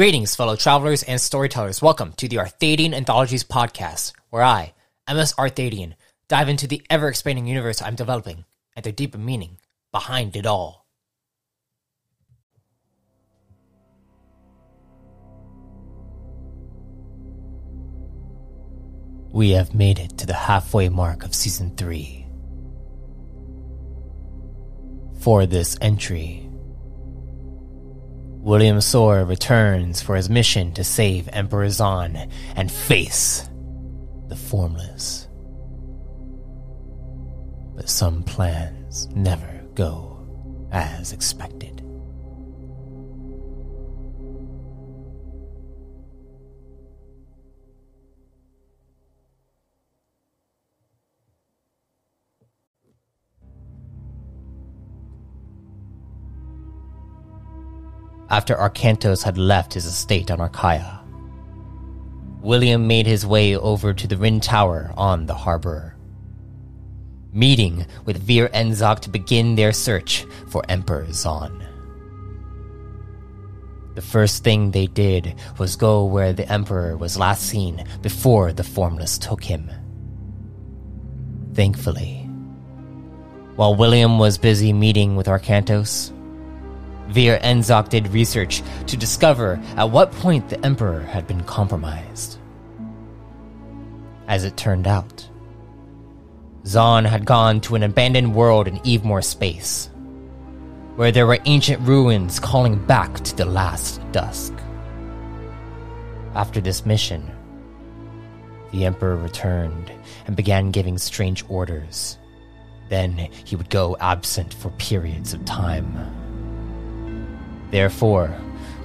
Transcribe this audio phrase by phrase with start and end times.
[0.00, 1.82] Greetings, fellow travelers and storytellers.
[1.82, 4.72] Welcome to the Arthadian Anthologies podcast, where I,
[5.06, 5.92] MS Arthadian,
[6.26, 9.58] dive into the ever expanding universe I'm developing and the deeper meaning
[9.92, 10.86] behind it all.
[19.30, 22.26] We have made it to the halfway mark of season 3.
[25.20, 26.49] For this entry,
[28.42, 33.46] William Sor returns for his mission to save Emperor Xon and face
[34.28, 35.28] the Formless.
[37.76, 40.26] But some plans never go
[40.72, 41.69] as expected.
[58.30, 61.00] After Arcantos had left his estate on Archaea.
[62.40, 65.96] William made his way over to the Rihn Tower on the harbor,
[67.32, 71.66] meeting with Vir Enzok to begin their search for Emperor Xon.
[73.94, 78.64] The first thing they did was go where the Emperor was last seen before the
[78.64, 79.70] Formless took him.
[81.54, 82.28] Thankfully,
[83.56, 86.12] while William was busy meeting with Arcantos,
[87.10, 92.38] Vir Enzok did research to discover at what point the Emperor had been compromised.
[94.28, 95.28] As it turned out,
[96.62, 99.90] Xon had gone to an abandoned world in Evemore space,
[100.94, 104.52] where there were ancient ruins calling back to the last dusk.
[106.36, 107.28] After this mission,
[108.70, 109.90] the Emperor returned
[110.26, 112.18] and began giving strange orders.
[112.88, 116.19] Then he would go absent for periods of time.
[117.70, 118.34] Therefore,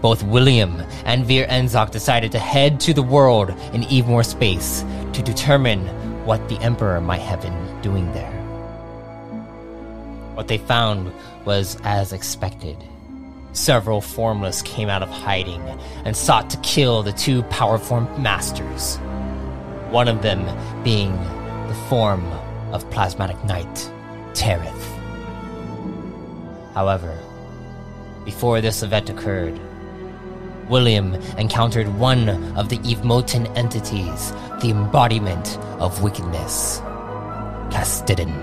[0.01, 5.23] both William and Vir Enzok decided to head to the world in Evemore space to
[5.23, 5.87] determine
[6.25, 8.31] what the Emperor might have been doing there.
[10.35, 11.11] What they found
[11.45, 12.77] was as expected.
[13.53, 15.61] Several formless came out of hiding
[16.03, 18.97] and sought to kill the two power form masters.
[19.89, 20.43] One of them
[20.83, 21.13] being
[21.67, 22.25] the form
[22.73, 23.91] of Plasmatic Knight,
[24.33, 24.91] Tareth.
[26.73, 27.17] However,
[28.25, 29.57] before this event occurred.
[30.67, 32.27] William encountered one
[32.57, 34.31] of the Evemotan entities,
[34.61, 36.79] the embodiment of wickedness,
[37.71, 38.33] Castidon.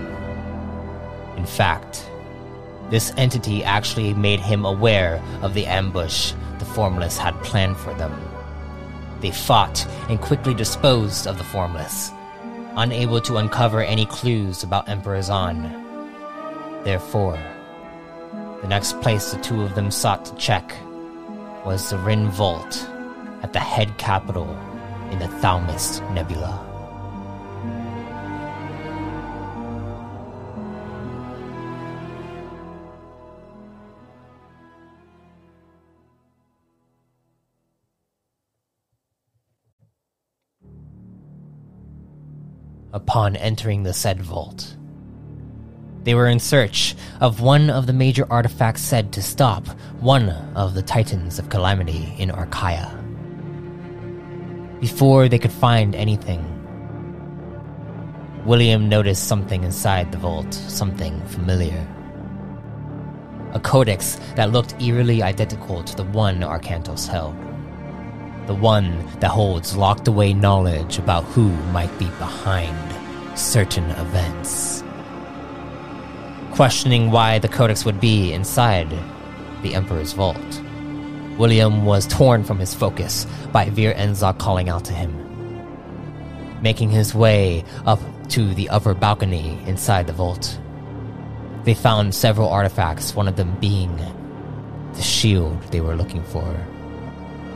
[1.37, 2.09] In fact,
[2.89, 8.13] this entity actually made him aware of the ambush the Formless had planned for them.
[9.19, 12.11] They fought and quickly disposed of the Formless,
[12.75, 16.83] unable to uncover any clues about Emperor Xon.
[16.83, 17.39] Therefore,
[18.63, 20.73] the next place the two of them sought to check
[21.65, 22.89] was the Rihn Vault
[23.41, 24.49] at the head capital
[25.11, 26.69] in the Thaumas Nebula.
[42.93, 44.77] Upon entering the said vault,
[46.03, 49.65] they were in search of one of the major artifacts said to stop
[49.99, 52.99] one of the Titans of Calamity in Archaea.
[54.81, 56.49] Before they could find anything,
[58.45, 61.87] William noticed something inside the vault, something familiar.
[63.53, 67.35] A codex that looked eerily identical to the one Arcantos held.
[68.47, 72.77] The one that holds locked away knowledge about who might be behind
[73.39, 74.82] certain events
[76.53, 78.87] questioning why the codex would be inside
[79.63, 80.61] the Emperor's vault.
[81.39, 85.11] William was torn from his focus by Vir Enzok calling out to him.
[86.61, 90.59] Making his way up to the upper balcony inside the vault,
[91.63, 93.95] they found several artifacts, one of them being
[94.93, 96.55] the shield they were looking for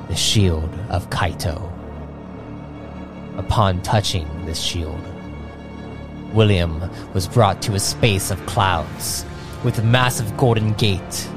[0.08, 1.72] the shield of Kaito.
[3.38, 5.00] Upon touching this shield,
[6.34, 6.82] William
[7.14, 9.26] was brought to a space of clouds
[9.64, 11.28] with a massive golden gate.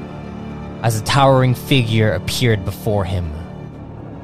[0.83, 3.31] As a towering figure appeared before him,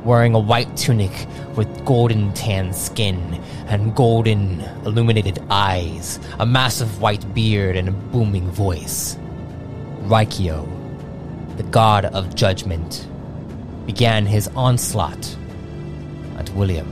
[0.04, 7.34] wearing a white tunic with golden tan skin and golden illuminated eyes, a massive white
[7.34, 9.18] beard, and a booming voice.
[10.04, 10.68] Raikyo,
[11.58, 13.08] the god of judgment,
[13.86, 15.36] began his onslaught
[16.38, 16.88] at William.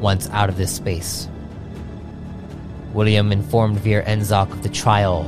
[0.00, 1.28] Once out of this space,
[2.92, 5.24] William informed Vir Enzok of the trial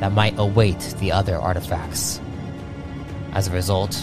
[0.00, 2.20] that might await the other artifacts.
[3.32, 3.94] As a result,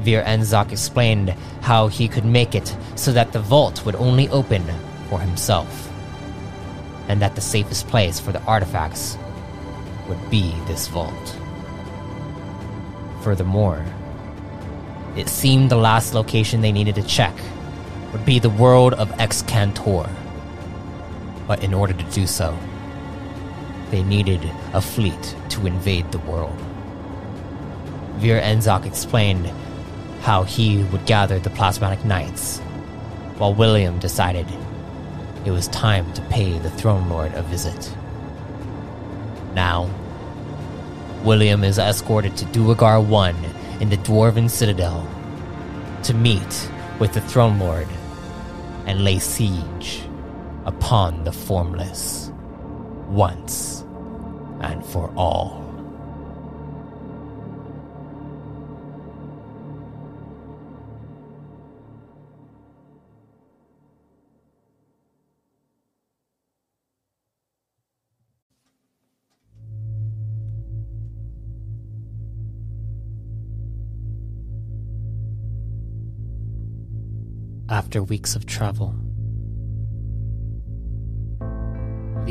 [0.00, 1.30] Vir Enzok explained
[1.62, 4.62] how he could make it so that the vault would only open
[5.08, 5.90] for himself,
[7.08, 9.18] and that the safest place for the artifacts
[10.08, 11.38] would be this vault.
[13.22, 13.84] Furthermore,
[15.16, 17.34] it seemed the last location they needed to check
[18.12, 20.08] would be the world of Excantor.
[21.46, 22.56] But in order to do so,
[23.90, 24.40] they needed
[24.72, 26.58] a fleet to invade the world.
[28.16, 29.46] Vir Enzok explained
[30.22, 32.58] how he would gather the Plasmatic Knights,
[33.38, 34.46] while William decided
[35.44, 37.94] it was time to pay the Throne Lord a visit.
[39.52, 39.90] Now,
[41.22, 43.36] William is escorted to Duergar 1
[43.80, 45.06] in the Dwarven Citadel
[46.04, 47.88] to meet with the Throne Lord
[48.86, 50.02] and lay siege
[50.64, 52.32] upon the Formless
[53.08, 53.84] once
[54.60, 55.62] and for all.
[77.68, 78.94] After weeks of travel,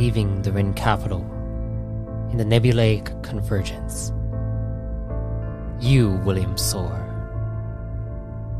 [0.03, 1.21] leaving the Rihn capital
[2.29, 4.11] in the nebulaic convergence.
[5.79, 6.99] You, William Sor,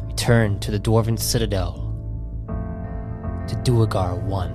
[0.08, 1.74] return to the Dwarven Citadel
[3.50, 4.52] to Duergar 1,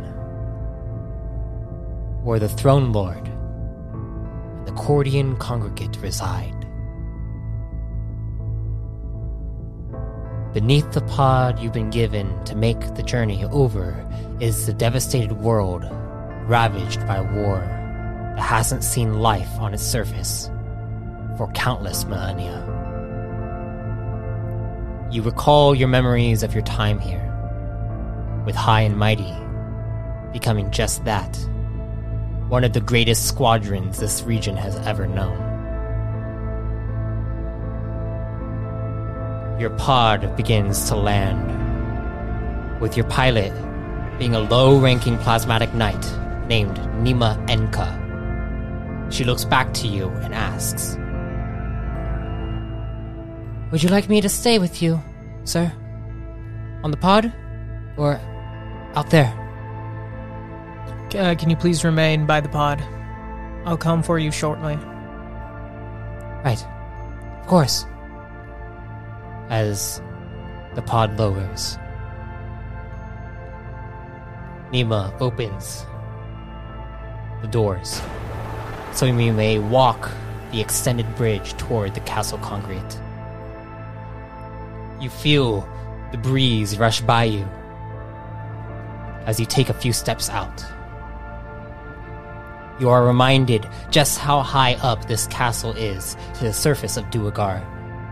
[2.24, 6.58] where the Throne Lord and the Cordian Congregate reside.
[10.54, 13.94] Beneath the pod you've been given to make the journey over
[14.40, 15.84] is the devastated world
[16.48, 17.58] ravaged by war
[18.34, 20.50] that hasn't seen life on its surface
[21.36, 22.64] for countless millennia.
[25.12, 27.24] You recall your memories of your time here,
[28.46, 29.34] with High and Mighty
[30.32, 31.36] becoming just that
[32.48, 35.36] one of the greatest squadrons this region has ever known.
[39.60, 43.52] Your pod begins to land, with your pilot
[44.18, 46.04] being a low ranking plasmatic knight
[46.48, 49.12] named Nima Enka.
[49.12, 50.96] She looks back to you and asks,
[53.70, 55.00] Would you like me to stay with you,
[55.44, 55.72] sir?
[56.82, 57.32] On the pod?
[57.96, 58.20] Or
[58.94, 59.32] out there?
[61.14, 62.82] Uh, can you please remain by the pod?
[63.64, 64.76] I'll come for you shortly.
[66.44, 66.64] Right.
[67.40, 67.84] Of course.
[69.50, 70.02] As
[70.74, 71.78] the pod lowers,
[74.70, 75.84] Nima opens
[77.42, 78.00] the doors,
[78.92, 80.10] so you may walk
[80.52, 83.00] the extended bridge toward the castle concrete.
[85.00, 85.68] You feel
[86.10, 87.46] the breeze rush by you
[89.26, 90.64] as you take a few steps out.
[92.80, 97.62] You are reminded just how high up this castle is to the surface of Duergar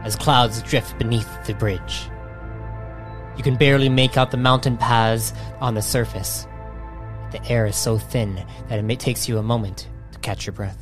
[0.02, 2.08] as clouds drift beneath the bridge.
[3.36, 6.46] You can barely make out the mountain paths on the surface,
[7.42, 10.78] the air is so thin that it takes you a moment to catch your breath.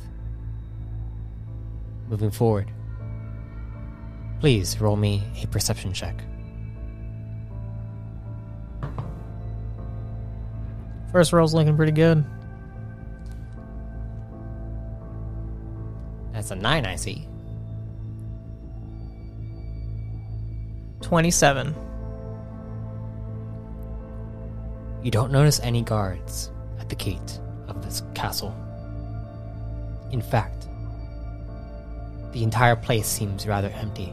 [2.07, 2.71] Moving forward,
[4.39, 6.21] please roll me a perception check.
[11.11, 12.23] First roll's looking pretty good.
[16.33, 17.27] That's a 9, I see.
[21.01, 21.73] 27.
[25.05, 28.55] You don't notice any guards at the gate of this castle.
[30.11, 30.67] In fact,
[32.31, 34.11] the entire place seems rather empty.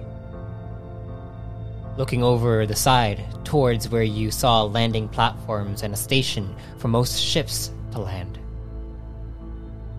[1.96, 7.18] Looking over the side towards where you saw landing platforms and a station for most
[7.18, 8.38] ships to land,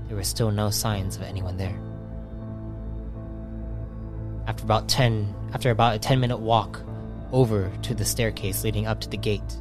[0.08, 1.80] there were still no signs of anyone there.
[4.46, 6.84] After about 10 after about a 10 minute walk
[7.32, 9.58] over to the staircase leading up to the gate,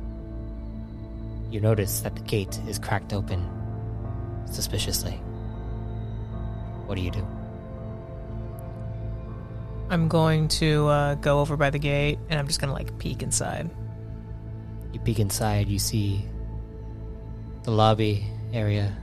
[1.52, 3.46] you notice that the gate is cracked open
[4.46, 5.12] suspiciously.
[6.86, 7.26] What do you do?
[9.90, 13.22] I'm going to uh, go over by the gate and I'm just gonna like peek
[13.22, 13.70] inside.
[14.92, 16.24] You peek inside, you see
[17.64, 18.96] the lobby area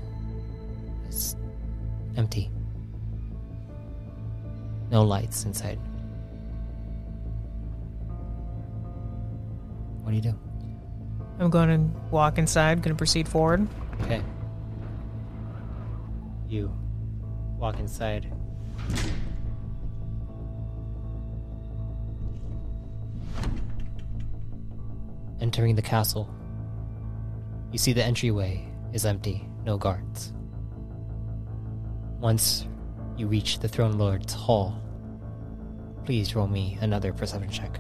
[1.07, 1.35] is
[2.17, 2.49] empty.
[4.89, 5.79] No lights inside.
[10.01, 10.48] What do you do?
[11.39, 13.65] I'm going to walk inside, gonna proceed forward.
[14.01, 14.21] Okay.
[16.49, 16.73] You
[17.57, 18.31] walk inside.
[25.39, 26.29] Entering the castle,
[27.71, 30.33] you see the entryway is empty, no guards.
[32.19, 32.67] Once
[33.15, 34.81] you reach the Throne Lord's hall,
[36.03, 37.79] please roll me another perception check.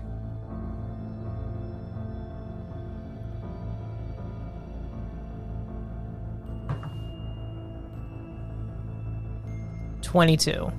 [10.09, 10.71] Twenty-two.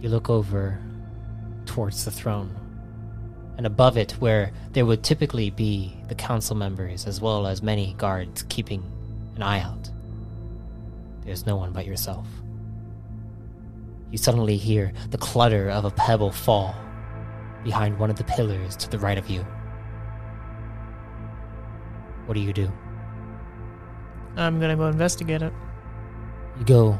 [0.00, 0.80] You look over
[1.66, 2.56] towards the throne,
[3.58, 7.92] and above it, where there would typically be the council members as well as many
[7.98, 8.90] guards keeping
[9.34, 9.90] an eye out,
[11.26, 12.26] there's no one but yourself.
[14.10, 16.74] You suddenly hear the clutter of a pebble fall
[17.64, 19.42] behind one of the pillars to the right of you.
[22.24, 22.72] What do you do?
[24.36, 25.52] I'm gonna go investigate it.
[26.58, 26.98] You go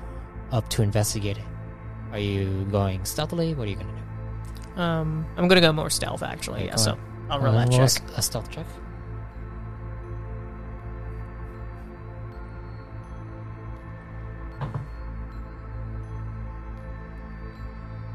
[0.52, 1.44] up to investigate it.
[2.12, 3.54] Are you going stealthily?
[3.54, 3.84] What are you to
[4.76, 4.80] do?
[4.80, 6.60] Um, I'm gonna go more stealth actually.
[6.60, 6.98] Okay, Yeah, so on.
[7.30, 8.02] I'll roll Uh, that roll check.
[8.16, 8.66] a stealth check.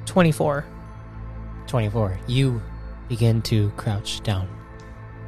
[0.06, 0.66] Twenty-four.
[1.68, 2.20] 24.
[2.28, 2.62] You
[3.08, 4.48] begin to crouch down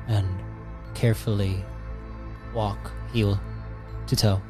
[0.07, 0.27] and
[0.93, 1.63] carefully
[2.53, 3.39] walk heel
[4.07, 4.41] to toe,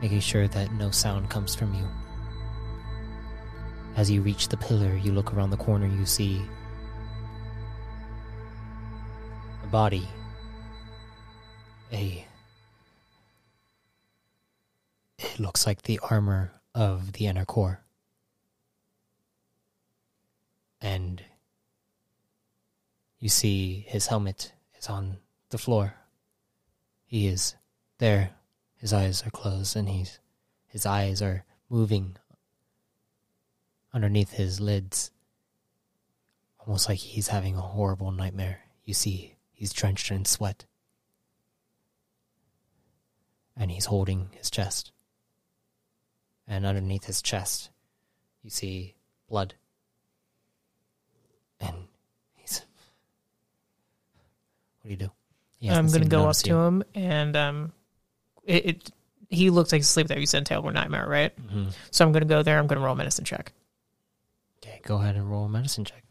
[0.00, 1.86] making sure that no sound comes from you.
[3.96, 6.42] As you reach the pillar, you look around the corner, you see
[9.64, 10.06] a body.
[11.92, 12.26] A.
[15.18, 17.86] It looks like the armor of the inner core.
[20.86, 21.24] and
[23.18, 25.16] you see his helmet is on
[25.50, 25.94] the floor.
[27.06, 27.56] He is
[27.98, 28.35] there.
[28.76, 30.18] His eyes are closed and he's
[30.66, 32.16] his eyes are moving
[33.92, 35.10] underneath his lids.
[36.60, 38.60] Almost like he's having a horrible nightmare.
[38.84, 40.66] You see he's drenched in sweat.
[43.56, 44.92] And he's holding his chest.
[46.46, 47.70] And underneath his chest
[48.42, 48.94] you see
[49.28, 49.54] blood
[51.58, 51.74] and
[52.34, 52.62] he's
[54.80, 55.10] what do you do
[55.58, 56.56] He I'm gonna go up to you.
[56.56, 57.72] him and um,
[58.46, 58.90] it, it
[59.28, 60.18] he looks like he's asleep there.
[60.18, 61.36] You said terrible nightmare, right?
[61.48, 61.74] Mhm.
[61.90, 62.58] So I'm gonna go there.
[62.58, 63.52] I'm gonna roll a medicine check.
[64.62, 66.02] okay go ahead and roll a medicine check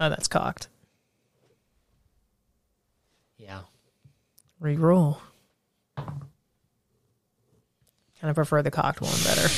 [0.00, 0.68] Oh, that's cocked.
[3.38, 3.60] yeah
[4.60, 5.18] Reroll.
[5.96, 6.20] Kind
[8.30, 9.48] of prefer the cocked one better.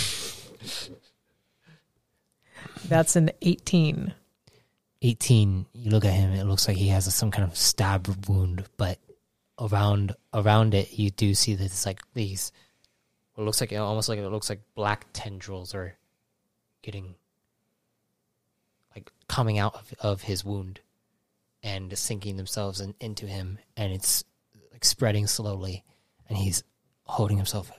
[2.95, 4.15] That's an 18.
[5.03, 8.65] 18 you look at him it looks like he has some kind of stab wound
[8.77, 9.01] but
[9.61, 12.53] around around it you do see that it's like these
[13.37, 15.97] it looks like almost like it looks like black tendrils are
[16.83, 17.17] getting
[18.95, 20.79] like coming out of, of his wound
[21.65, 24.23] and sinking themselves in, into him and it's
[24.73, 25.83] like spreading slowly
[26.29, 26.63] and he's
[27.07, 27.73] holding himself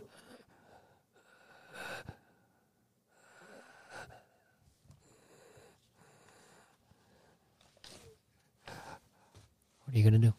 [9.95, 10.33] are you gonna do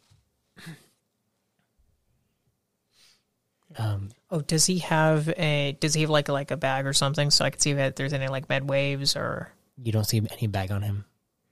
[3.78, 5.76] um Oh, does he have a?
[5.78, 8.12] Does he have like like a bag or something so I can see if there's
[8.12, 9.52] any like med waves or?
[9.82, 11.04] you don't see any bag on him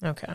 [0.05, 0.33] Okay.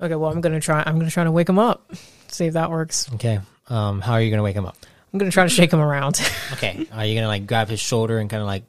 [0.00, 0.82] Okay, well I'm gonna try.
[0.84, 1.92] I'm gonna try to wake him up.
[2.28, 3.12] See if that works.
[3.14, 4.76] okay um how are you gonna wake him up
[5.12, 6.20] I'm gonna try to shake him around.
[6.54, 8.64] okay are you gonna like grab his shoulder and kind of like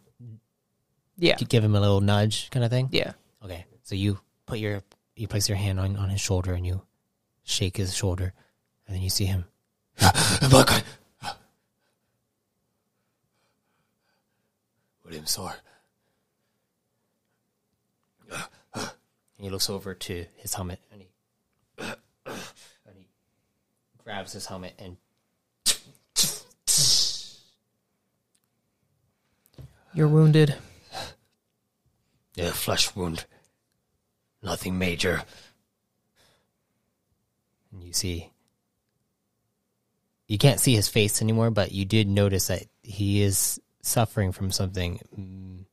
[1.18, 3.14] yeah, give him a little nudge kind of thing yeah.
[3.44, 4.84] Okay, so you put your
[5.16, 6.82] you place your hand on, on his shoulder and you
[7.44, 8.34] shake his shoulder,
[8.88, 9.46] and then you see him.
[10.50, 10.84] Black guy.
[15.06, 15.54] William Sor.
[18.76, 18.90] And
[19.38, 21.08] he looks over to his helmet and he
[21.78, 23.08] and he
[24.04, 24.98] grabs his helmet and
[29.96, 30.56] You're wounded.
[32.36, 33.26] Yeah, flesh wound.
[34.42, 35.24] Nothing major.
[37.72, 38.30] And you see.
[40.28, 44.52] You can't see his face anymore, but you did notice that he is suffering from
[44.52, 45.00] something.
[45.18, 45.66] Mm.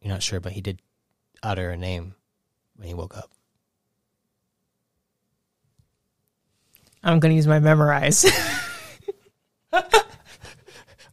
[0.00, 0.80] You're not sure, but he did
[1.42, 2.14] utter a name
[2.76, 3.30] when he woke up.
[7.02, 8.24] I'm going to use my memorize.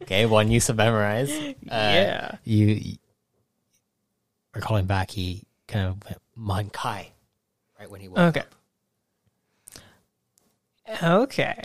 [0.04, 1.30] Okay, one use of memorize.
[1.32, 2.36] Uh, Yeah.
[2.44, 2.96] You, you
[4.54, 5.10] are calling back.
[5.10, 7.06] He kind of went Mankai
[7.80, 8.42] right when he woke Okay.
[11.02, 11.62] Okay.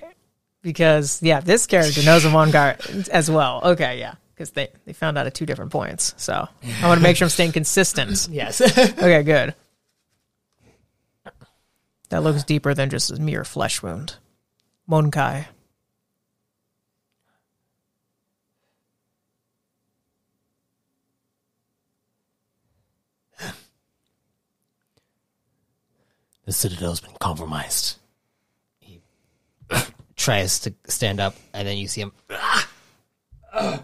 [0.61, 2.77] Because yeah, this character knows Amon Gar
[3.11, 3.61] as well.
[3.63, 4.15] Okay, yeah.
[4.33, 6.13] Because they, they found out at two different points.
[6.17, 6.47] So
[6.81, 8.27] I want to make sure I'm staying consistent.
[8.31, 8.61] Yes.
[8.61, 9.53] Okay, good.
[12.09, 14.15] That looks deeper than just a mere flesh wound.
[14.89, 15.45] Monkai.
[26.49, 27.97] The citadel's been compromised.
[28.79, 29.01] He
[30.15, 32.11] tries to stand up, and then you see him,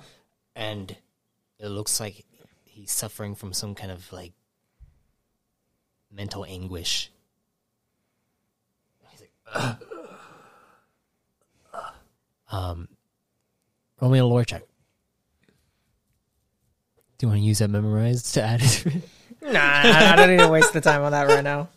[0.55, 0.95] and
[1.59, 2.25] it looks like
[2.63, 4.31] he's suffering from some kind of like
[6.11, 7.11] mental anguish.
[9.11, 9.77] He's like,
[12.51, 12.87] um,
[14.01, 14.63] roll me a lore check.
[17.19, 19.03] Do you want to use that memorized to add it?
[19.47, 21.69] Nah, I don't need to waste the time on that right now.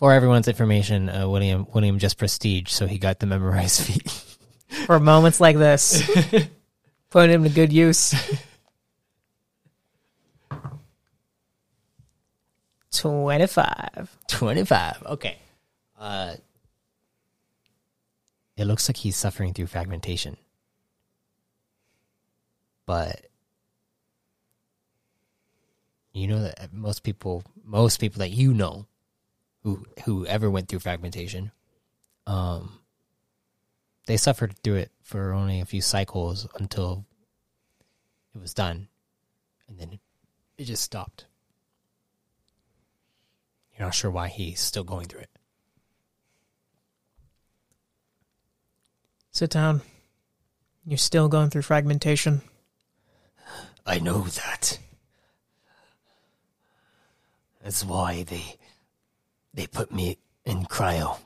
[0.00, 4.10] For everyone's information, uh, William William just prestige, so he got the memorized feat.
[4.86, 6.02] For moments like this,
[7.10, 8.14] putting him to good use.
[12.90, 14.16] Twenty-five.
[14.26, 15.02] Twenty five.
[15.04, 15.36] Okay.
[15.98, 16.36] Uh,
[18.56, 20.38] it looks like he's suffering through fragmentation,
[22.86, 23.26] but
[26.14, 28.86] you know that most people, most people that you know,
[29.62, 31.52] who who ever went through fragmentation,
[32.26, 32.80] um,
[34.06, 37.04] they suffered through it for only a few cycles until
[38.34, 38.88] it was done,
[39.68, 40.00] and then it,
[40.58, 41.26] it just stopped.
[43.76, 45.30] You're not sure why he's still going through it.
[49.30, 49.80] Sit down.
[50.84, 52.42] You're still going through fragmentation.
[53.86, 54.78] I know that.
[57.62, 58.56] That's why they
[59.52, 61.18] they put me in cryo.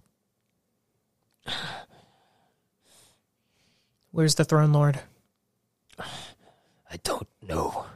[4.11, 5.01] Where's the throne lord?
[5.99, 7.87] I don't know.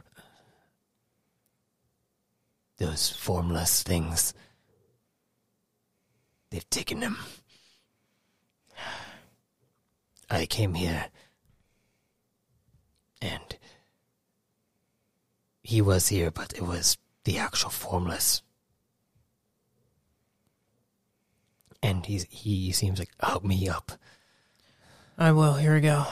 [2.77, 4.33] Those formless things.
[6.49, 7.17] They've taken him.
[10.29, 11.05] I came here
[13.21, 13.57] and
[15.63, 18.41] he was here, but it was the actual formless.
[21.81, 23.93] And he's, he seems like, help me up.
[25.17, 25.53] I will.
[25.53, 26.05] Here we go.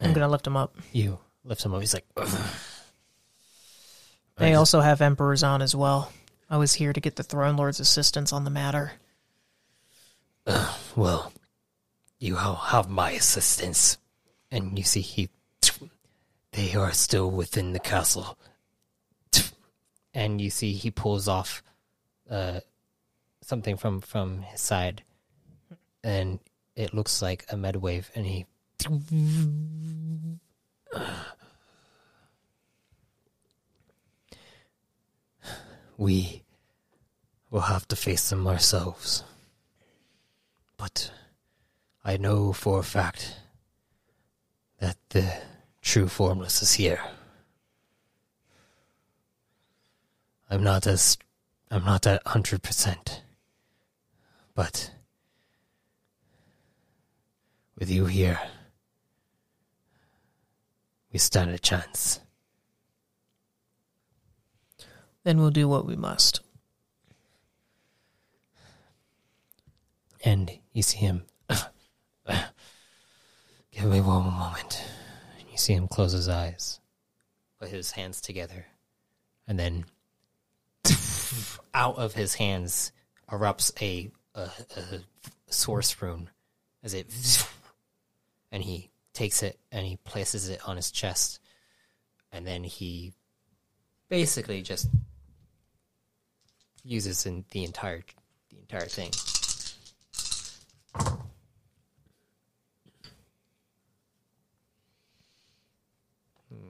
[0.00, 0.12] I'm Eh.
[0.14, 0.76] gonna lift him up.
[0.92, 1.80] You lift him up.
[1.80, 2.50] He's like, "Ugh."
[4.36, 6.12] They also have emperors on as well.
[6.50, 8.92] I was here to get the throne lord's assistance on the matter.
[10.94, 11.32] Well,
[12.18, 13.98] you have my assistance.
[14.50, 15.28] And you see, he.
[16.52, 18.38] They are still within the castle.
[20.14, 21.62] And you see, he pulls off
[22.30, 22.60] uh,
[23.42, 25.02] something from, from his side.
[26.06, 26.38] And
[26.76, 28.06] it looks like a medwave.
[28.14, 28.46] And he.
[35.98, 36.42] We
[37.50, 39.24] will have to face them ourselves.
[40.76, 41.10] But
[42.04, 43.34] I know for a fact
[44.78, 45.32] that the
[45.80, 47.00] true formless is here.
[50.50, 51.16] I'm not as
[51.70, 53.22] I'm not at hundred percent.
[54.54, 54.90] But
[57.78, 58.40] with you here
[61.16, 62.20] we stand a chance.
[65.24, 66.40] Then we'll do what we must.
[70.22, 71.22] And you see him.
[71.48, 71.64] Give
[73.84, 74.84] me one moment.
[75.38, 76.80] And you see him close his eyes,
[77.58, 78.66] put his hands together,
[79.48, 79.86] and then
[81.72, 82.92] out of his hands
[83.32, 85.00] erupts a, a, a
[85.48, 86.28] source rune
[86.82, 87.10] as it
[88.52, 91.40] and he takes it and he places it on his chest
[92.32, 93.12] and then he
[94.08, 94.88] basically just
[96.84, 98.02] uses the entire
[98.50, 99.10] the entire thing.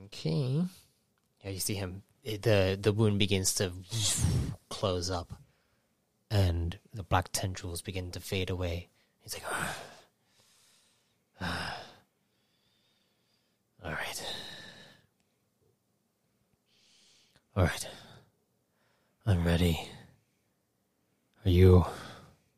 [0.05, 0.63] Okay.
[1.43, 3.71] Yeah you see him the the wound begins to
[4.69, 5.33] close up
[6.29, 8.89] and the black tendrils begin to fade away.
[9.21, 9.77] He's like ah.
[13.83, 14.23] "All right,
[17.55, 17.87] all right,
[19.25, 19.79] I'm ready.
[21.45, 21.85] Are you?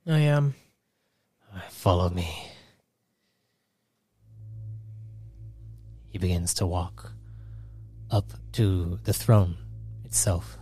[0.07, 0.55] I am.
[1.53, 2.47] Right, follow me."
[6.09, 7.11] He begins to walk
[8.09, 9.57] up to the throne
[10.05, 10.57] itself.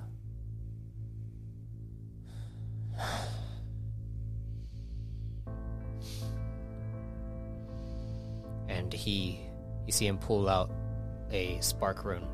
[8.88, 9.42] And he,
[9.86, 10.72] you see him pull out
[11.30, 12.26] a spark rune.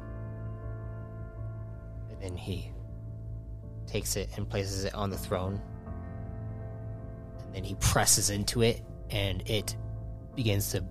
[2.11, 2.71] And then he
[3.87, 5.59] takes it and places it on the throne.
[7.39, 9.75] And then he presses into it, and it
[10.35, 10.81] begins to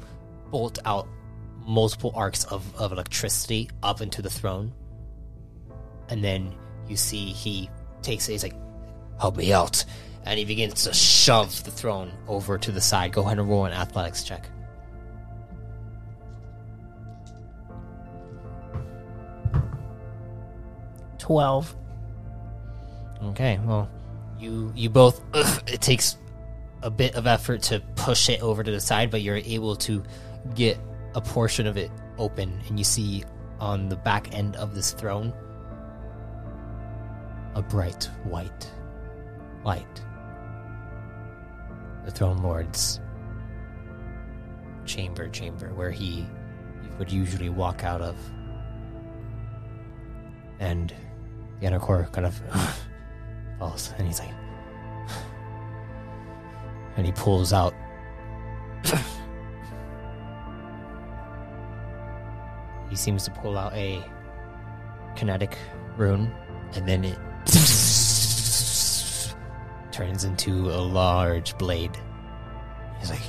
[0.50, 1.06] bolt out
[1.58, 4.72] multiple arcs of, of electricity up into the throne.
[6.08, 6.54] And then
[6.88, 7.68] you see he
[8.00, 8.56] takes it, he's like,
[9.20, 9.84] help me out.
[10.24, 13.12] And he begins to shove the throne over to the side.
[13.12, 14.48] Go ahead and roll an athletics check.
[21.32, 21.74] Twelve.
[23.24, 23.88] Okay, well,
[24.38, 25.22] you you both.
[25.66, 26.18] it takes
[26.82, 30.02] a bit of effort to push it over to the side, but you're able to
[30.54, 30.78] get
[31.14, 33.24] a portion of it open, and you see
[33.60, 35.32] on the back end of this throne
[37.54, 38.70] a bright white
[39.64, 40.02] light.
[42.04, 43.00] The throne lord's
[44.84, 46.26] chamber, chamber where he
[46.98, 48.18] would usually walk out of,
[50.60, 50.94] and
[51.62, 52.34] inner core kind of
[53.58, 54.30] falls, and he's like,
[56.96, 57.74] and he pulls out.
[62.90, 64.02] he seems to pull out a
[65.16, 65.56] kinetic
[65.96, 66.32] rune,
[66.74, 67.18] and then it
[69.92, 71.96] turns into a large blade.
[72.98, 73.20] He's like,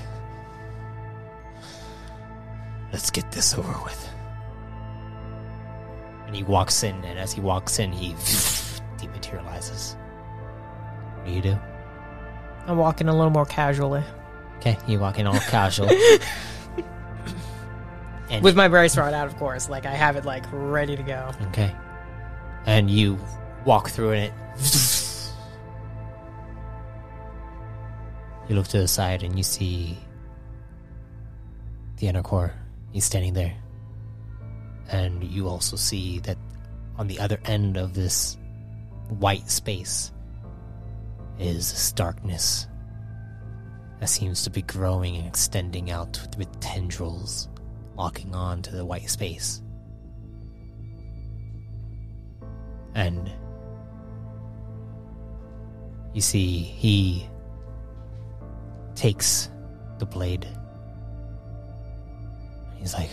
[2.92, 4.10] let's get this over with.
[6.34, 8.14] And he walks in, and as he walks in, he
[8.98, 9.96] dematerializes.
[11.18, 11.60] What do you do?
[12.66, 14.04] I'm walking a little more casually
[14.66, 15.90] Okay, you walk in all casual.
[18.30, 19.68] and with my brace rod out, of course.
[19.68, 21.32] Like I have it like ready to go.
[21.48, 21.76] okay,
[22.66, 23.20] and you
[23.66, 24.34] walk through and it.
[28.48, 29.98] You look to the side and you see
[31.98, 32.54] the inner core.
[32.94, 33.54] He's standing there,
[34.90, 36.38] and you also see that
[36.98, 38.38] on the other end of this
[39.10, 40.12] white space
[41.40, 42.68] is this darkness
[44.00, 47.48] that seems to be growing and extending out with tendrils
[47.96, 49.62] locking on to the white space.
[52.96, 53.32] And
[56.14, 57.28] you see, he
[58.96, 59.50] takes
[59.98, 60.48] the blade.
[62.78, 63.10] He's like,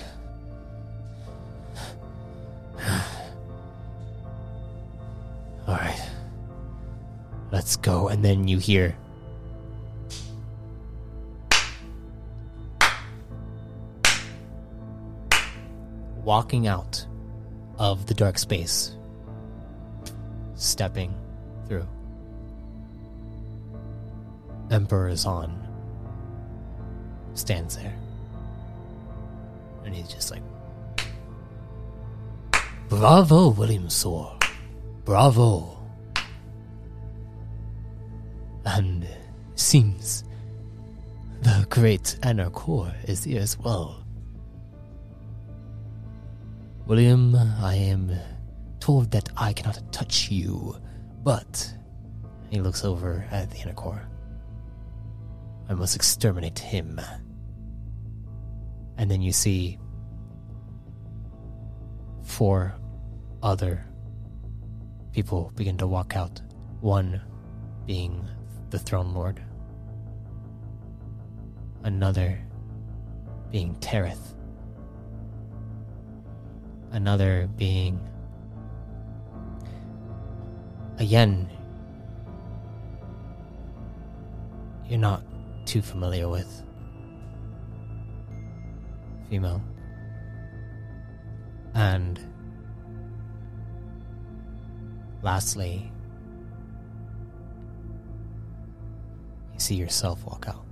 [7.61, 8.09] let's go.
[8.09, 8.97] And then you hear
[16.25, 17.05] walking out
[17.79, 18.97] of the dark space,
[20.55, 21.15] stepping
[21.69, 21.87] through.
[24.71, 25.53] Emperor Xon
[27.35, 27.95] stands there.
[29.85, 30.43] And he's just like,
[32.89, 34.35] Bravo, William Sor.
[35.05, 35.80] Bravo.
[38.65, 39.07] And
[39.55, 40.25] seems
[41.43, 44.05] the great Anna Core is here as well.
[46.87, 48.13] William, I am
[48.81, 50.77] told that I cannot touch you,
[51.23, 51.73] but
[52.51, 54.09] he looks over at the inner core.
[55.69, 57.01] I must exterminate him.
[58.99, 59.79] And then you see
[62.23, 62.75] four
[63.43, 63.87] other
[65.13, 66.43] people begin to walk out.
[66.81, 67.21] One
[67.87, 68.29] being
[68.71, 69.43] the Throne Lord,
[71.83, 72.39] another
[73.51, 74.35] being Tereth,
[76.93, 78.01] another being
[80.99, 81.49] again
[84.91, 85.23] you're not
[85.67, 86.65] too familiar with.
[89.29, 89.63] Female.
[91.75, 92.19] And
[95.23, 95.93] lastly
[99.61, 100.65] see yourself walk out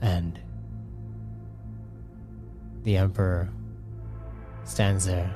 [0.00, 0.38] and
[2.88, 3.50] The Emperor
[4.64, 5.30] stands there.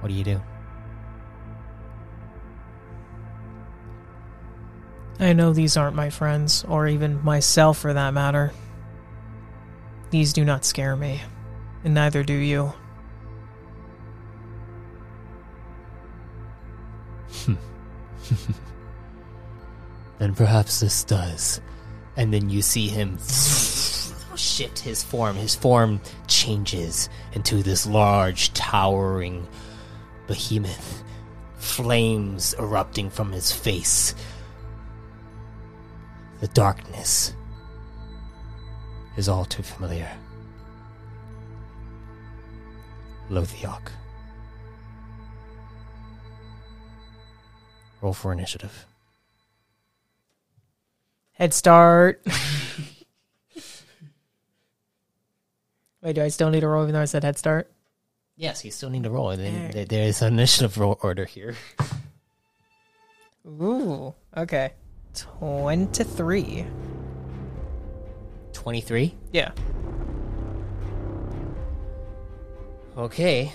[0.00, 0.42] What do you do?
[5.18, 8.52] I know these aren't my friends, or even myself for that matter.
[10.10, 11.20] These do not scare me,
[11.84, 12.72] and neither do you.
[20.20, 21.62] Then perhaps this does.
[22.16, 23.18] And then you see him
[24.36, 25.34] shift his form.
[25.34, 29.48] His form changes into this large, towering
[30.26, 31.02] behemoth.
[31.56, 34.14] Flames erupting from his face.
[36.40, 37.34] The darkness
[39.16, 40.10] is all too familiar.
[43.30, 43.92] Lothiok.
[48.00, 48.86] Roll for initiative.
[51.32, 52.22] Head start.
[56.02, 57.70] Wait, do I still need to roll even though I said head start?
[58.36, 59.36] Yes, you still need to roll.
[59.36, 61.56] There is an initiative roll order here.
[63.46, 64.72] Ooh, okay.
[65.14, 66.66] 23.
[68.52, 69.14] 23.
[69.32, 69.52] Yeah.
[72.96, 73.52] Okay.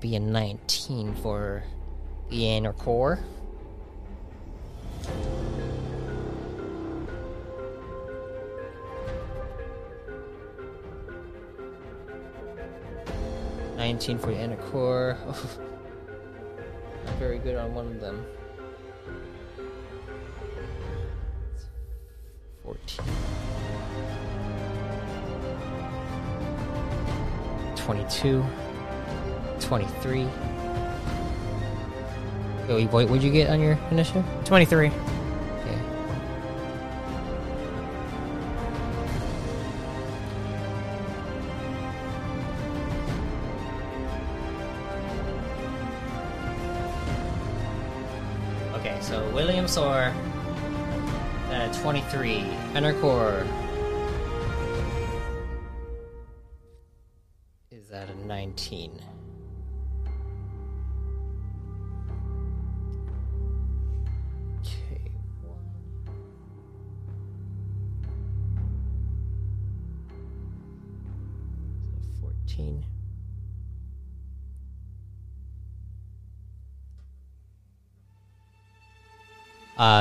[0.00, 1.62] Be a 19 for
[2.30, 3.18] the inner core.
[13.76, 15.16] Nineteen for the inner core.
[17.06, 18.24] Not very good on one of them.
[22.62, 23.06] Fourteen.
[27.74, 28.44] Twenty-two.
[29.70, 30.26] Twenty-three.
[32.68, 34.24] Wait, what would you get on your initiative?
[34.44, 34.88] 23.
[34.88, 34.94] Okay.
[48.74, 50.12] Okay, so William Sor
[51.52, 52.44] at uh, 23.
[52.74, 53.46] Inner core
[57.70, 59.00] is at a 19.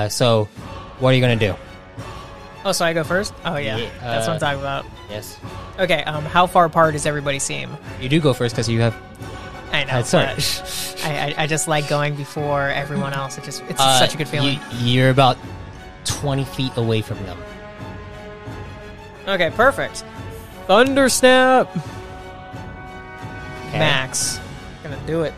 [0.10, 0.46] So
[1.00, 1.56] what are you gonna do?
[2.66, 3.34] Oh, so I go first?
[3.46, 3.78] Oh, yeah.
[3.78, 4.86] Yeah, That's what I'm uh, talking about.
[5.10, 5.40] Yes,
[5.80, 7.70] Okay, um, how far apart does everybody seem?
[8.02, 8.94] you do go first because you have.
[9.72, 9.94] I know.
[10.00, 10.26] Uh, sorry.
[10.36, 13.38] but I, I, I just like going before everyone else.
[13.38, 14.60] It just it's Uh, such a good feeling.
[14.72, 15.38] You, you're about
[16.04, 17.38] twenty feet away from them.
[19.28, 20.04] Okay, perfect.
[20.68, 21.70] Thunder snap.
[23.70, 23.80] Okay?
[23.80, 24.40] Max.
[24.84, 25.34] Gonna do it.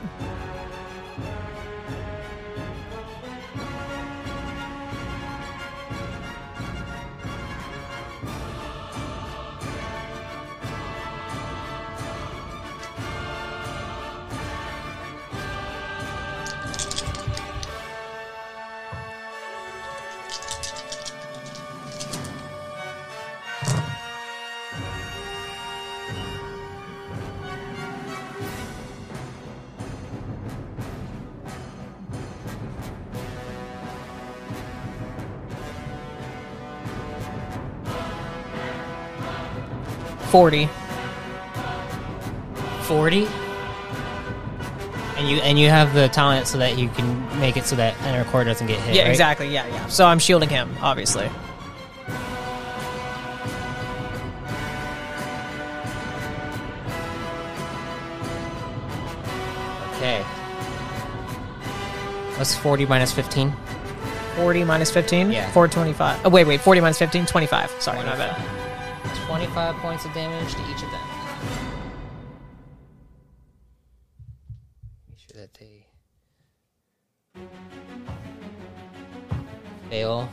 [40.31, 40.69] Forty.
[42.83, 43.27] Forty.
[45.17, 48.01] And you and you have the talent so that you can make it so that
[48.05, 48.95] inner core doesn't get hit.
[48.95, 49.09] Yeah, right?
[49.11, 49.49] exactly.
[49.49, 49.87] Yeah, yeah.
[49.87, 51.29] So I'm shielding him, obviously.
[59.97, 60.23] Okay.
[62.37, 63.53] What's forty minus fifteen?
[64.37, 65.29] 40 minus 15?
[65.29, 65.51] Yeah.
[65.51, 66.25] 425.
[66.25, 66.61] Oh, wait, wait.
[66.61, 67.25] 40 minus 15?
[67.25, 67.69] 25.
[67.81, 68.70] Sorry, my bad.
[69.31, 71.07] Twenty-five points of damage to each of them.
[75.09, 75.85] Make sure that they
[79.89, 80.29] fail.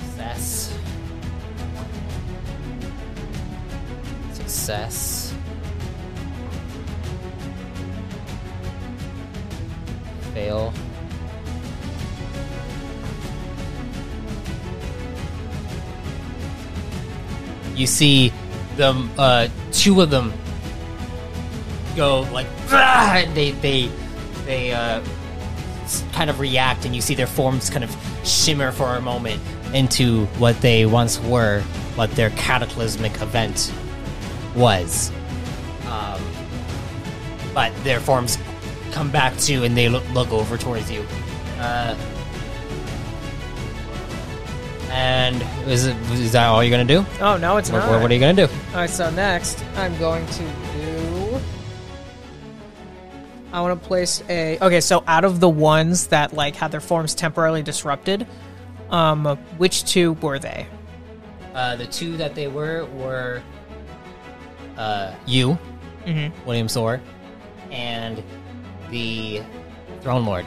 [0.00, 0.78] Success.
[4.34, 5.13] Success.
[17.84, 18.32] You see
[18.76, 20.32] them, uh, two of them
[21.94, 23.90] go like, "Ah!" and they they
[24.46, 25.02] they uh,
[26.14, 27.94] kind of react, and you see their forms kind of
[28.24, 29.38] shimmer for a moment
[29.74, 31.60] into what they once were,
[31.94, 33.70] what their cataclysmic event
[34.56, 35.12] was.
[35.86, 36.22] Um,
[37.52, 38.38] but their forms
[38.92, 41.04] come back to, and they look, look over towards you.
[41.58, 41.94] Uh,
[44.94, 47.04] and is it is that all you're gonna do?
[47.20, 48.00] Oh no, it's What, not.
[48.00, 48.52] what are you gonna do?
[48.70, 51.40] All right, so next I'm going to do.
[53.52, 54.58] I want to place a.
[54.60, 58.26] Okay, so out of the ones that like had their forms temporarily disrupted,
[58.90, 59.24] um,
[59.58, 60.66] which two were they?
[61.54, 63.42] Uh, the two that they were were
[64.76, 65.56] uh, you,
[66.46, 67.00] William Sor,
[67.70, 68.22] and
[68.90, 69.40] the
[70.00, 70.46] Throne Lord.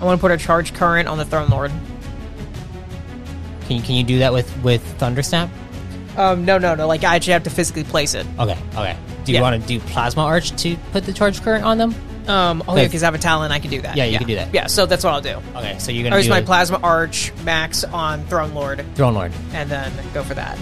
[0.00, 1.70] I want to put a charge current on the Throne Lord.
[3.66, 5.48] Can you can you do that with with Thundersnap?
[6.16, 6.86] Um, no, no, no.
[6.86, 8.26] Like I actually have to physically place it.
[8.38, 8.96] Okay, okay.
[9.24, 9.42] Do you Yeah.
[9.42, 11.94] want to do Plasma Arch to put the charge current on them?
[12.28, 13.96] Um, oh yeah, because I have a talent, I can do that.
[13.96, 14.54] Yeah, you can do that.
[14.54, 15.40] Yeah, so that's what I'll do.
[15.56, 19.12] Okay, so you're gonna use do my a plasma arch max on Throne Lord, Throne
[19.14, 19.32] Lord.
[19.52, 20.56] and then go for that.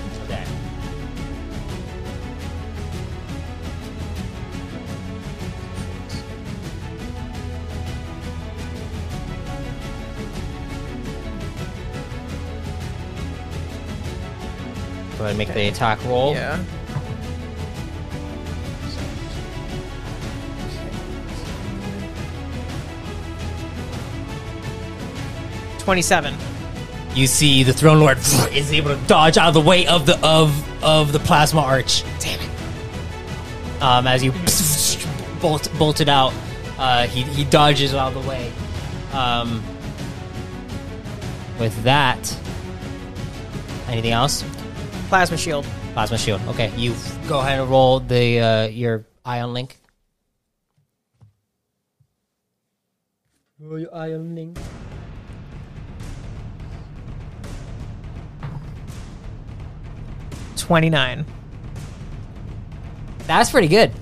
[15.23, 16.35] Go ahead and make the attack roll.
[16.35, 16.57] Yeah.
[25.79, 26.35] Twenty-seven.
[27.15, 28.19] You see the Throne Lord
[28.53, 32.03] is able to dodge out of the way of the of of the plasma arch.
[32.19, 33.81] Damn it!
[33.81, 34.33] Um, as you
[35.41, 36.35] bolt bolted out,
[36.79, 38.53] uh, he he dodges out of the way.
[39.13, 39.63] Um,
[41.61, 42.37] with that,
[43.87, 44.45] anything else?
[45.13, 45.67] Plasma shield.
[45.93, 46.41] Plasma shield.
[46.49, 46.95] Okay, you
[47.29, 49.77] go ahead and roll the uh, your ion link.
[53.61, 54.59] Roll your ion link.
[60.57, 61.27] Twenty-nine.
[63.27, 63.93] That's pretty good.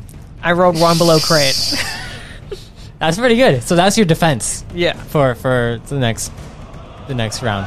[0.45, 1.57] I rolled one below crate.
[3.01, 3.65] That's pretty good.
[3.65, 4.65] So that's your defense.
[4.73, 4.93] yeah.
[4.93, 6.31] for for the next
[7.09, 7.67] the next round.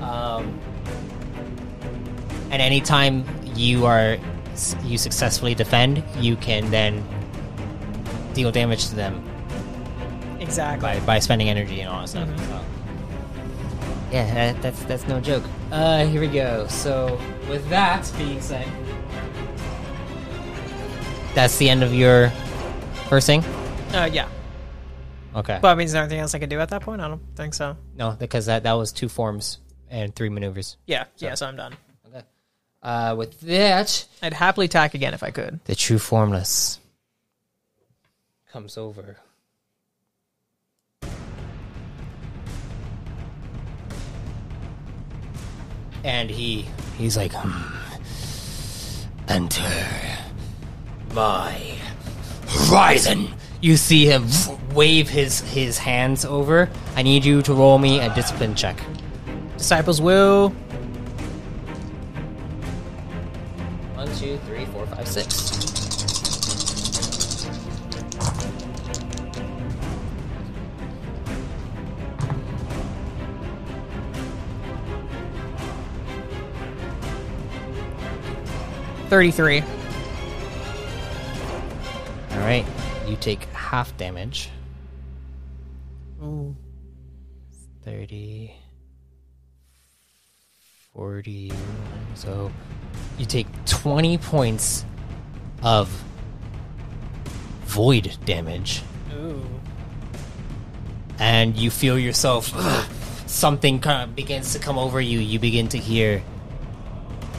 [0.00, 0.59] Um,
[2.50, 3.24] and anytime
[3.56, 4.18] you are
[4.84, 7.02] you successfully defend, you can then
[8.34, 9.24] deal damage to them
[10.38, 10.80] Exactly.
[10.82, 12.28] by, by spending energy and all that stuff.
[12.46, 12.60] So.
[14.12, 15.44] Yeah, that, that's that's no joke.
[15.70, 16.66] Uh, here we go.
[16.66, 18.66] So with that being said,
[21.34, 22.30] that's the end of your
[23.08, 23.44] first thing.
[23.94, 24.28] Uh, yeah.
[25.36, 25.58] Okay.
[25.62, 27.00] But I mean, is there anything else I can do at that point?
[27.00, 27.76] I don't think so.
[27.96, 29.58] no, because that that was two forms
[29.88, 30.76] and three maneuvers.
[30.86, 31.04] Yeah.
[31.18, 31.34] Yeah.
[31.34, 31.74] So I'm done.
[32.82, 35.60] Uh, with that, I'd happily attack again if I could.
[35.64, 36.80] the true formless
[38.50, 39.18] comes over.
[46.02, 46.66] And he
[46.96, 47.76] he's like, hmm,
[49.28, 49.62] enter
[51.14, 51.76] my
[52.48, 53.28] horizon.
[53.60, 54.26] You see him
[54.72, 56.70] wave his his hands over.
[56.96, 58.80] I need you to roll me a discipline check.
[59.58, 60.54] Disciples will.
[64.20, 65.48] Two, three, four, five, six.
[79.08, 79.62] Thirty-three.
[82.32, 82.66] All right,
[83.06, 84.50] you take half damage.
[86.22, 86.54] Ooh.
[87.84, 88.59] 30
[91.00, 91.50] 40
[92.14, 92.52] so
[93.16, 94.84] you take 20 points
[95.62, 95.88] of
[97.62, 98.82] void damage
[99.14, 99.42] Ooh.
[101.18, 102.50] and you feel yourself
[103.26, 106.22] something kind of begins to come over you you begin to hear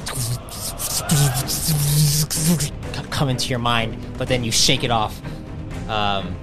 [3.12, 5.22] come into your mind but then you shake it off
[5.88, 6.36] um,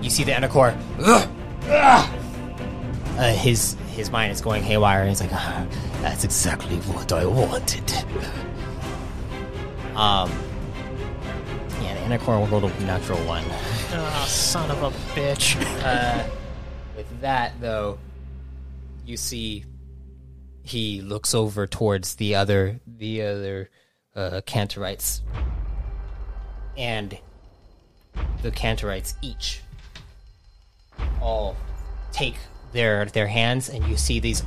[0.00, 0.74] you see the Endercore.
[3.18, 5.66] Uh, his his mind is going haywire, and he's like, "Ah,
[6.02, 7.90] "That's exactly what I wanted."
[9.96, 10.30] Um,
[11.80, 13.42] yeah, the Endercore rolled a natural one.
[13.48, 15.56] Oh, son of a bitch.
[15.86, 16.28] Uh,
[16.96, 17.98] with that, though,
[19.06, 19.64] you see
[20.62, 23.70] he looks over towards the other the other
[24.14, 25.20] uh, Cantorites,
[26.76, 27.16] and
[28.42, 29.62] the Cantorites each
[31.22, 31.56] all
[32.12, 32.36] take
[32.76, 34.42] their their hands, and you see these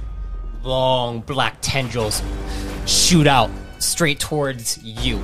[0.63, 2.21] long black tendrils
[2.85, 3.49] shoot out
[3.79, 5.19] straight towards you.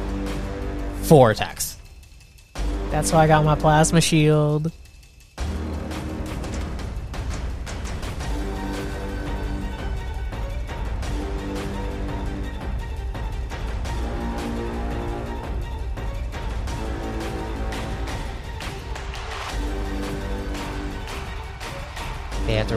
[1.04, 1.78] Four attacks.
[2.90, 4.72] That's why I got my plasma shield.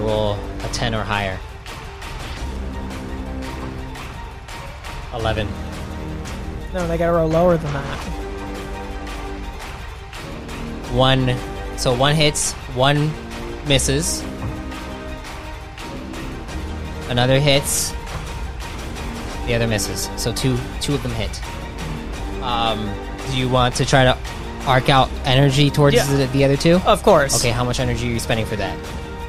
[0.00, 0.32] To roll
[0.64, 1.38] a ten or higher.
[5.14, 5.48] Eleven.
[6.72, 7.98] No, they gotta roll lower than that.
[10.92, 11.36] One.
[11.78, 13.10] So one hits, one
[13.66, 14.22] misses.
[17.08, 17.92] Another hits.
[19.46, 20.10] The other misses.
[20.16, 21.40] So two two of them hit.
[22.42, 22.90] Um,
[23.30, 24.16] do you want to try to
[24.66, 26.04] arc out energy towards Yeah.
[26.04, 26.76] the, the other two?
[26.86, 27.38] Of course.
[27.40, 28.76] Okay, how much energy are you spending for that?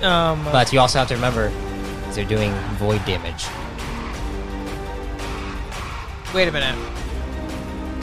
[0.01, 1.51] Um, But you also have to remember
[2.13, 3.45] they're doing void damage.
[6.33, 6.77] wait a minute.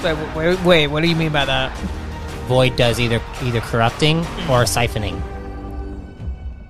[0.02, 0.86] Wait, wait, wait.
[0.88, 1.76] What do you mean by that?
[2.46, 4.18] Void does either either corrupting
[4.48, 5.20] or siphoning.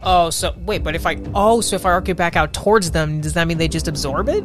[0.03, 2.93] Oh, so wait, but if I oh, so if I arc it back out towards
[2.93, 4.45] them, does that mean they just absorb it?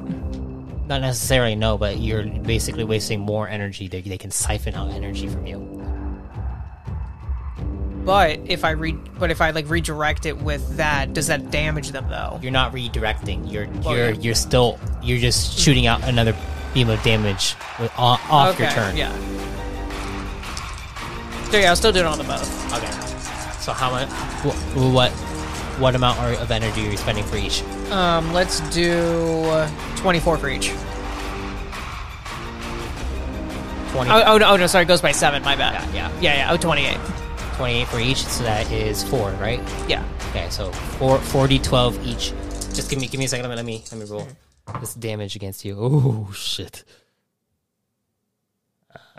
[0.87, 3.87] Not necessarily, no, but you're basically wasting more energy.
[3.87, 5.80] They, they can siphon out energy from you.
[8.05, 11.91] But if I re, but if I like redirect it with that, does that damage
[11.91, 12.39] them though?
[12.41, 13.51] You're not redirecting.
[13.51, 14.19] You're Well, you're yeah.
[14.21, 16.35] you're still you're just shooting out another
[16.73, 18.97] beam of damage with, off, off your turn.
[18.97, 19.11] Yeah.
[21.51, 22.73] So yeah, I'll still do it on the both.
[22.73, 22.91] Okay.
[23.59, 24.09] So how much?
[24.09, 25.11] Wh- what
[25.79, 27.61] what amount of energy are you spending for each?
[27.91, 30.69] Um, let's do twenty-four for each.
[33.91, 34.09] Twenty.
[34.09, 35.43] Oh, oh no, oh no, sorry, it goes by seven.
[35.43, 35.73] My bad.
[35.93, 36.19] Yeah, yeah.
[36.21, 36.51] yeah, yeah.
[36.53, 36.97] Oh, 28.
[37.61, 39.59] 28 for each, so that is four, right?
[39.87, 40.03] Yeah.
[40.31, 42.33] Okay, so four, 40, 12 each.
[42.73, 43.47] Just give me, give me a second.
[43.47, 44.27] Let me, let me, let me roll
[44.79, 45.75] this damage against you.
[45.77, 46.83] Oh shit!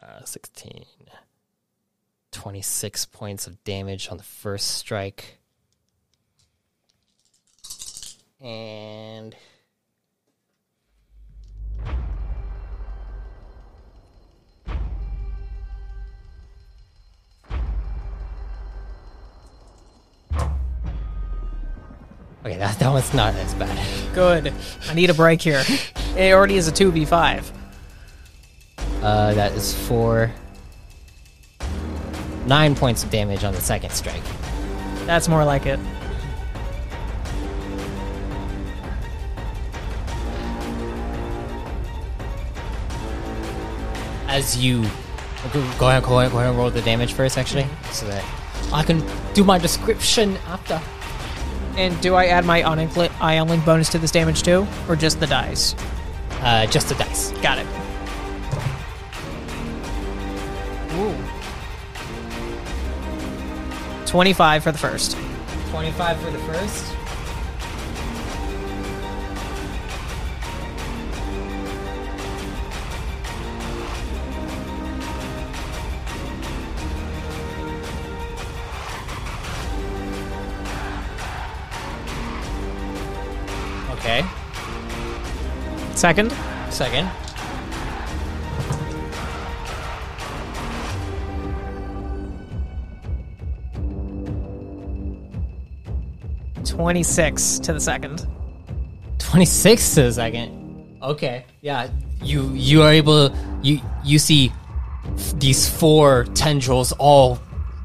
[0.03, 0.85] Uh, 16,
[2.33, 5.39] 26 points of damage on the first strike,
[8.41, 9.37] and
[22.45, 24.15] okay, that that one's not as bad.
[24.15, 24.53] Good.
[24.89, 25.63] I need a break here.
[26.17, 27.51] it already is a 2v5.
[29.03, 30.31] Uh, that is for
[32.47, 34.23] nine points of damage on the second strike.
[35.07, 35.81] That's more like it.
[44.29, 44.83] As you
[45.53, 48.25] go go ahead, go ahead, go ahead and roll the damage first, actually, so that
[48.73, 49.03] I can
[49.35, 50.81] do my description after.
[51.77, 54.67] And do I add my Ion Link- Ion Link bonus to this damage too?
[54.89, 55.75] Or just the dice?
[56.41, 57.31] Uh, just the dice.
[57.43, 57.67] Got it.
[60.95, 61.15] Ooh.
[64.07, 65.17] 25 for the first.
[65.71, 66.85] Twenty-five for the first.
[86.03, 86.33] Second.
[86.71, 87.09] Second.
[96.65, 98.27] Twenty-six to the second.
[99.19, 100.99] 26 to the second.
[101.03, 101.45] Okay.
[101.61, 101.89] Yeah.
[102.23, 104.53] You you are able you you see
[105.17, 107.39] f- these four tendrils all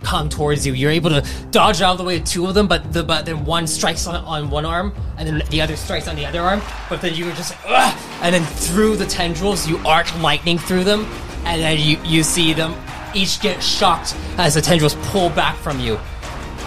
[0.08, 0.72] come towards you.
[0.72, 3.26] You're able to dodge out of the way of two of them, but the but
[3.26, 6.39] then one strikes on, on one arm and then the other strikes on the other
[6.39, 6.62] arm.
[6.89, 7.99] But then you're just Ugh!
[8.22, 11.05] and then through the tendrils you arc lightning through them,
[11.43, 12.74] and then you you see them
[13.14, 15.95] each get shocked as the tendrils pull back from you.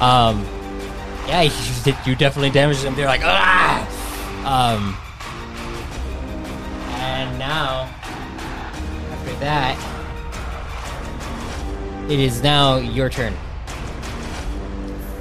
[0.01, 0.45] Um,
[1.26, 2.95] yeah, you, you definitely damaged them.
[2.95, 3.86] They're like ah.
[4.45, 4.97] Um,
[7.01, 7.88] and now,
[9.12, 9.99] after that,
[12.11, 13.32] it is now your turn.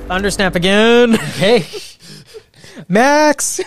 [0.08, 1.14] Thundersnap again.
[1.14, 1.64] Okay.
[2.88, 3.62] Max.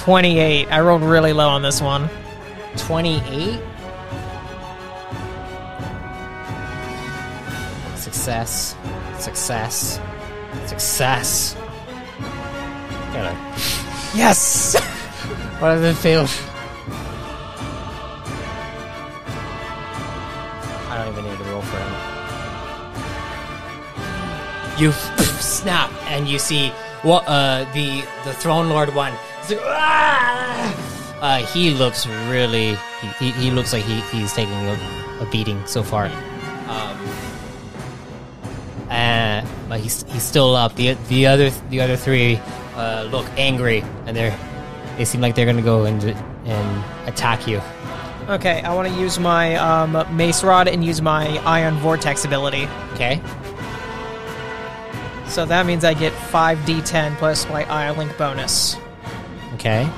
[0.00, 0.72] 28.
[0.72, 2.08] I rolled really low on this one.
[2.78, 3.60] 28?
[7.96, 8.74] Success.
[9.18, 10.00] Success.
[10.64, 11.54] Success.
[13.12, 13.36] Gotta.
[14.16, 14.80] Yes!
[15.58, 16.26] what does it feel?
[20.88, 21.92] I don't even need to roll for him.
[24.80, 24.92] You
[25.42, 26.70] snap, and you see
[27.02, 29.12] what uh, the the Throne Lord one
[29.58, 32.76] "Ah!" Uh, he looks really.
[33.00, 34.78] He, he, he looks like he, he's taking a,
[35.20, 36.06] a beating so far.
[36.06, 36.98] Um,
[38.88, 40.74] uh, but he's he's still up.
[40.76, 42.40] The the other the other three
[42.74, 44.36] uh, look angry, and they're
[44.96, 46.02] they seem like they're gonna go and
[46.46, 47.60] and attack you.
[48.28, 52.68] Okay, I want to use my um, mace rod and use my ion vortex ability.
[52.94, 53.20] Okay.
[55.26, 58.76] So that means I get 5d10 plus my ion link bonus.
[59.54, 59.88] Okay.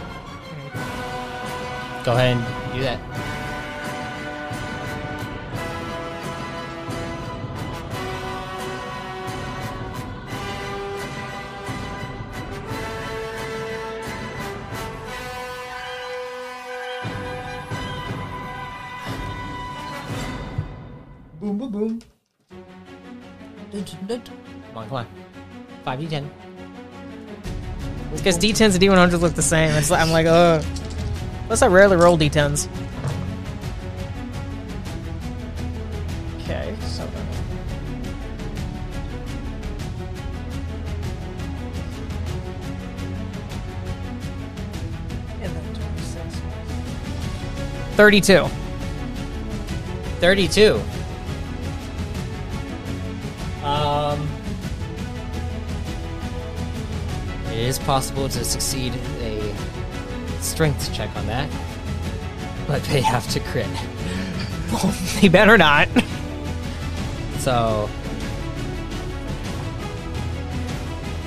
[2.05, 2.99] Go ahead and do that.
[21.41, 22.01] Boom, boom, boom.
[23.73, 25.07] Come on, come on.
[25.85, 26.52] 5d10.
[28.17, 29.71] Because d10s and d100s look the same.
[29.73, 30.63] It's I'm like, oh.
[31.47, 32.69] Plus, I rarely roll d10s.
[36.43, 37.03] Okay, so.
[45.41, 46.41] And then 26.
[47.97, 48.47] 32.
[50.21, 50.81] 32.
[57.63, 59.55] It is possible to succeed a
[60.41, 61.49] strength check on that,
[62.67, 63.69] but they have to crit.
[65.21, 65.87] They better not.
[67.39, 67.89] So,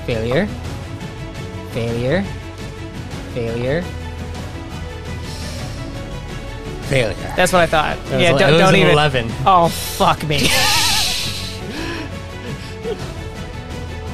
[0.05, 0.47] failure,
[1.71, 2.23] failure,
[3.33, 3.81] failure,
[6.89, 7.33] failure.
[7.37, 7.97] That's what I thought.
[8.11, 8.91] It yeah, a- don't, it was don't even.
[8.91, 9.31] 11.
[9.45, 10.49] Oh, fuck me.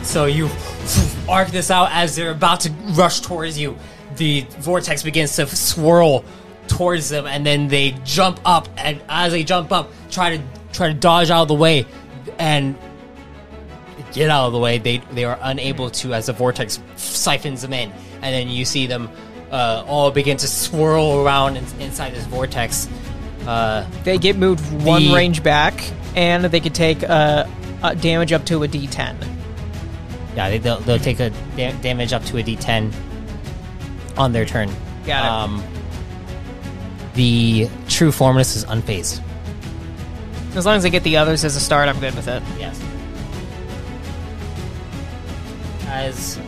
[0.03, 0.49] So you
[1.29, 3.77] arc this out as they're about to rush towards you.
[4.17, 6.23] The vortex begins to swirl
[6.67, 8.67] towards them, and then they jump up.
[8.77, 11.85] And as they jump up, try to try to dodge out of the way,
[12.39, 12.75] and
[14.13, 14.77] get out of the way.
[14.77, 18.87] They they are unable to as the vortex siphons them in, and then you see
[18.87, 19.09] them
[19.51, 22.89] uh, all begin to swirl around in, inside this vortex.
[23.47, 25.83] Uh, They get moved one The- range back,
[26.15, 27.45] and they could take uh,
[27.81, 29.15] uh, damage up to a d10.
[30.35, 32.93] Yeah, they, they'll, they'll take a da- damage up to a d10
[34.17, 34.69] on their turn.
[35.05, 35.29] Got it.
[35.29, 35.63] Um,
[37.13, 39.21] the true formless is unfazed.
[40.55, 42.43] As long as I get the others as a start, I'm good with it.
[42.59, 42.79] Yes.
[45.87, 46.39] As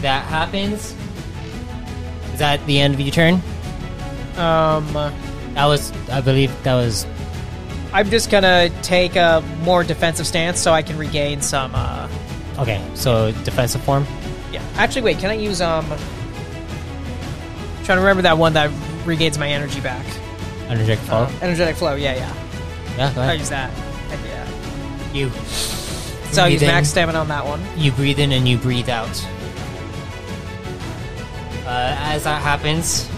[0.00, 0.94] that happens,
[2.32, 3.34] is that the end of your turn?
[4.36, 4.92] Um,
[5.54, 7.06] That was, I believe, that was.
[7.92, 11.72] I'm just gonna take a more defensive stance so I can regain some.
[11.74, 12.08] Uh,
[12.60, 14.06] Okay, so defensive form.
[14.52, 14.62] yeah.
[14.76, 15.18] Actually, wait.
[15.18, 15.86] Can I use um?
[17.84, 18.70] Trying to remember that one that
[19.04, 20.04] regains my energy back.
[20.68, 21.22] Energetic flow.
[21.22, 21.94] Uh, energetic flow.
[21.94, 22.96] Yeah, yeah.
[22.96, 23.72] yeah, go I'll use that.
[24.24, 24.48] Yeah.
[25.12, 25.30] You.
[26.30, 27.60] So I'll use in, max stamina on that one.
[27.76, 29.08] You breathe in and you breathe out.
[31.66, 33.08] Uh, as that happens,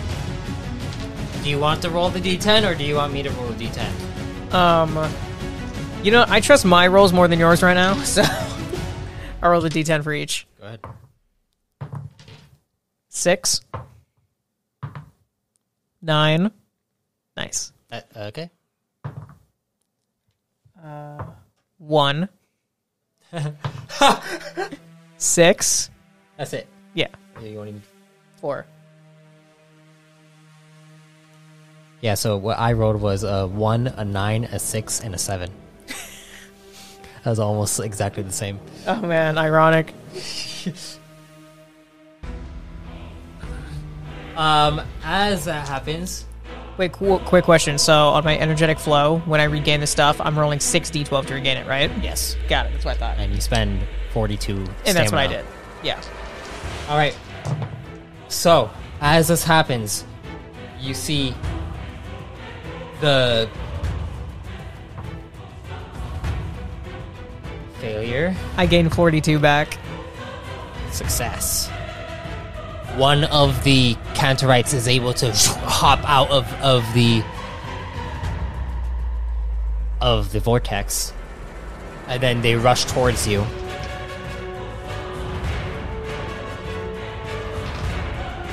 [1.42, 3.66] do you want to roll the d10 or do you want me to roll the
[3.66, 4.54] d10?
[4.54, 5.10] Um,
[6.02, 8.22] you know, I trust my rolls more than yours right now, so
[9.42, 10.46] I roll the d10 for each.
[10.60, 10.80] Go ahead.
[13.08, 13.60] Six,
[16.00, 16.50] nine,
[17.36, 17.72] nice.
[17.90, 18.50] Uh, okay.
[21.78, 22.28] One,
[25.18, 25.90] six,
[26.36, 26.66] That's it.
[26.94, 27.08] yeah,
[27.42, 27.80] You want to-
[28.40, 28.64] four.
[32.00, 35.50] Yeah, so what I rolled was a 1, a 9, a 6, and a 7.
[37.24, 38.58] That was almost exactly the same.
[38.86, 39.94] Oh man, ironic.
[44.36, 46.24] Um, as that happens,
[46.78, 47.76] Wait, cool, quick question.
[47.76, 51.34] So on my energetic flow, when I regain the stuff, I'm rolling six d12 to
[51.34, 51.90] regain it, right?
[52.02, 52.72] yes, Got it.
[52.72, 53.18] That's what I thought.
[53.18, 54.56] and you spend 42
[54.86, 55.44] And that's what I did.
[55.82, 56.00] Yeah.
[56.88, 57.14] All right.
[58.28, 58.70] So,
[59.02, 60.06] as this happens,
[60.80, 61.34] you see
[63.02, 63.50] the
[67.82, 69.76] failure, I gained 42 back.
[70.92, 71.68] success.
[72.96, 77.24] one of the Cantorites is able to hop out of, of the
[80.00, 81.12] of the vortex,
[82.06, 83.44] and then they rush towards you.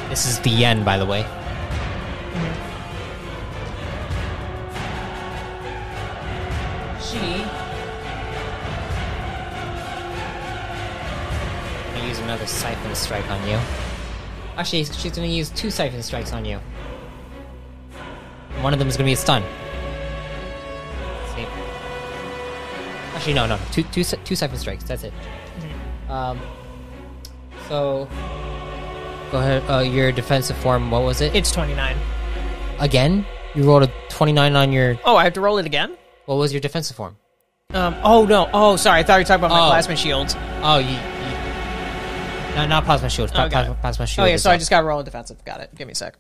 [0.10, 1.24] This is the Yen, by the way.
[7.02, 7.59] She.
[12.10, 13.58] Use another siphon strike on you.
[14.58, 16.60] Actually, she's gonna use two siphon strikes on you.
[18.62, 19.44] One of them is gonna be a stun.
[21.36, 21.46] See.
[23.16, 23.62] Actually, no, no, no.
[23.72, 24.84] Two, two, two siphon strikes.
[24.84, 25.14] That's it.
[26.10, 26.40] Um.
[27.68, 28.08] So.
[29.32, 29.64] Go ahead.
[29.70, 30.90] Uh, your defensive form.
[30.90, 31.36] What was it?
[31.36, 31.96] It's 29.
[32.80, 34.98] Again, you rolled a twenty-nine on your.
[35.06, 35.96] Oh, I have to roll it again?
[36.26, 37.16] What was your defensive form?
[37.72, 38.50] Um, oh, no.
[38.52, 39.00] Oh, sorry.
[39.02, 39.70] I thought you were talking about my Oh.
[39.70, 40.36] plasma shields.
[40.64, 40.98] Oh, you.
[42.50, 43.30] You not, not plasma shield.
[43.32, 43.82] Oh, pla- got plasma, it.
[43.82, 44.26] plasma shield.
[44.26, 45.44] Oh, yeah, is so I just got to roll a defensive.
[45.46, 45.74] Got it.
[45.76, 46.16] Give me a sec.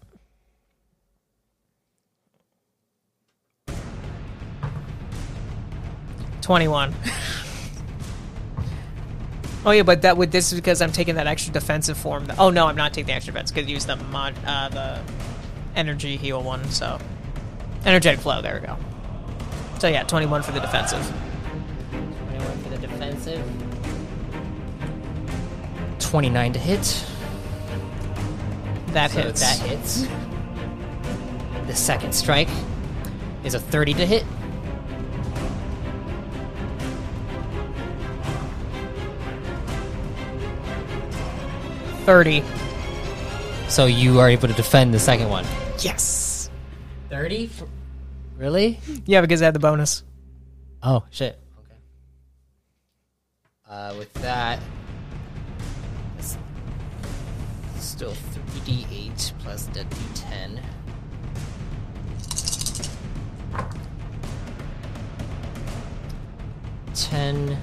[6.41, 6.95] Twenty-one.
[9.65, 12.25] oh yeah, but that would this is because I'm taking that extra defensive form.
[12.25, 14.99] That, oh no, I'm not taking the extra defense because use the mod uh, the
[15.75, 16.63] energy heal one.
[16.71, 16.97] So
[17.85, 18.41] energetic flow.
[18.41, 18.77] There we go.
[19.79, 21.05] So yeah, twenty-one for the defensive.
[21.91, 23.68] 21 for the defensive.
[25.99, 27.05] 29 to hit.
[28.87, 29.39] That So hits.
[29.41, 30.07] that hits.
[31.67, 32.49] The second strike
[33.43, 34.23] is a 30 to hit.
[42.05, 42.43] Thirty.
[43.67, 45.45] So you are able to defend the second one.
[45.79, 46.49] Yes.
[47.09, 47.49] 30?
[48.37, 48.79] Really?
[49.05, 50.03] Yeah, because I had the bonus.
[50.81, 51.37] Oh, shit.
[51.59, 51.75] Okay.
[53.69, 54.59] Uh, with that,
[57.99, 60.61] still 3d8 plus the d10.
[66.95, 67.57] Ten,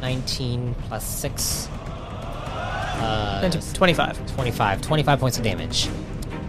[0.00, 1.68] nineteen plus 6.
[1.70, 4.34] Uh, And t- Twenty-five.
[4.34, 4.80] 25.
[4.82, 5.88] 25 points of damage.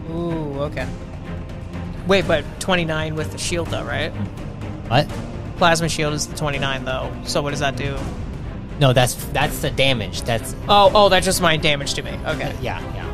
[0.10, 0.88] Ooh, okay.
[2.08, 4.10] Wait, but 29 with the shield, though, right?
[4.89, 5.08] What?
[5.58, 7.12] Plasma shield is the 29, though.
[7.26, 7.97] So what does that do?
[8.82, 10.24] No, that's that's the damage.
[10.24, 12.18] That's Oh, oh, that's just my damage to me.
[12.26, 12.52] Okay.
[12.62, 13.08] yeah, yeah.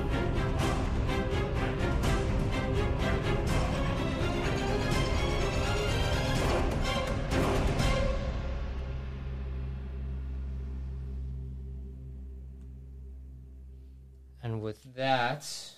[14.41, 15.76] And with that, that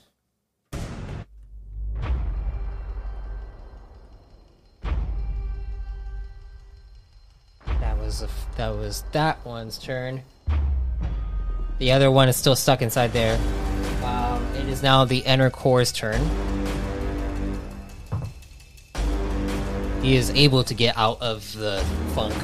[8.60, 10.22] that was that one's turn.
[11.78, 13.40] The other one is still stuck inside there.
[14.04, 16.20] Um, it is now the inner core's turn.
[20.02, 21.82] He is able to get out of the
[22.14, 22.36] funk.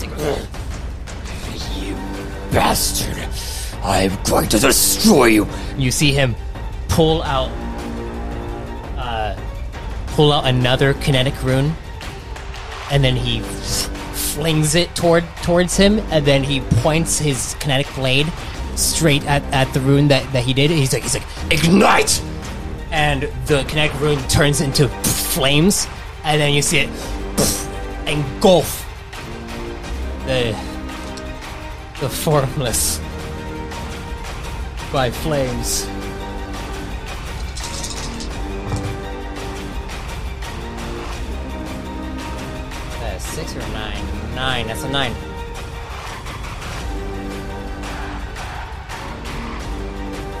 [0.00, 0.32] Like,
[1.76, 1.94] You
[2.50, 3.28] bastard!
[3.84, 5.46] I'm going to destroy you!
[5.76, 6.36] you see him
[6.88, 7.50] pull out
[8.96, 9.38] uh,
[10.08, 11.74] pull out another kinetic rune
[12.90, 13.42] and then he
[14.34, 18.26] flings it toward towards him and then he points his kinetic blade
[18.76, 22.22] straight at, at the rune that, that he did he's like he's like ignite
[22.90, 25.86] and the kinetic rune turns into flames
[26.24, 26.88] and then you see it
[28.06, 28.86] engulf
[30.26, 30.56] the
[32.00, 33.00] the formless
[34.92, 35.86] by flames.
[43.00, 44.09] Uh, six or nine?
[44.40, 44.68] Nine.
[44.68, 45.12] That's a nine.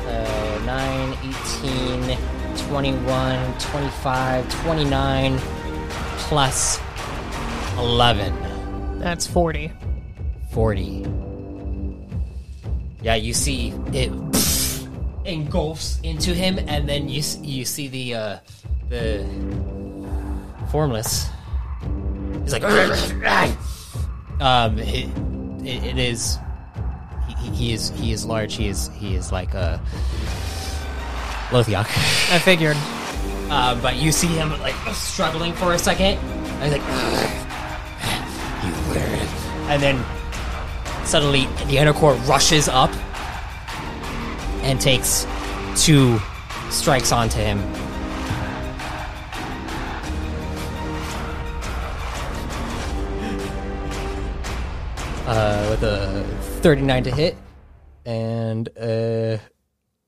[0.04, 1.18] So 9,
[1.60, 2.18] 18,
[2.66, 5.38] 21, 25, 29,
[6.16, 6.80] plus
[7.76, 8.98] 11.
[9.00, 9.70] That's 40.
[10.50, 11.06] 40.
[13.02, 14.10] Yeah, you see it
[15.26, 18.38] engulfs into him, and then you you see the uh,
[18.88, 19.26] the
[20.70, 21.28] formless.
[22.42, 22.62] He's like,
[24.40, 25.08] um, it,
[25.64, 26.38] it, it is.
[27.28, 28.54] He, he- is he is large.
[28.54, 29.80] He is he is like a
[31.50, 31.86] Lothiok.
[32.32, 32.76] I figured.
[33.50, 36.18] Uh, but you see him like struggling for a second,
[36.62, 36.82] and he's like,
[38.64, 39.28] You wear it.
[39.70, 40.04] and then
[41.04, 42.90] suddenly the inner core rushes up
[44.62, 45.26] and takes
[45.76, 46.20] two
[46.70, 47.58] strikes onto him.
[55.40, 56.22] Uh, with a
[56.60, 57.34] 39 to hit,
[58.04, 59.38] and uh,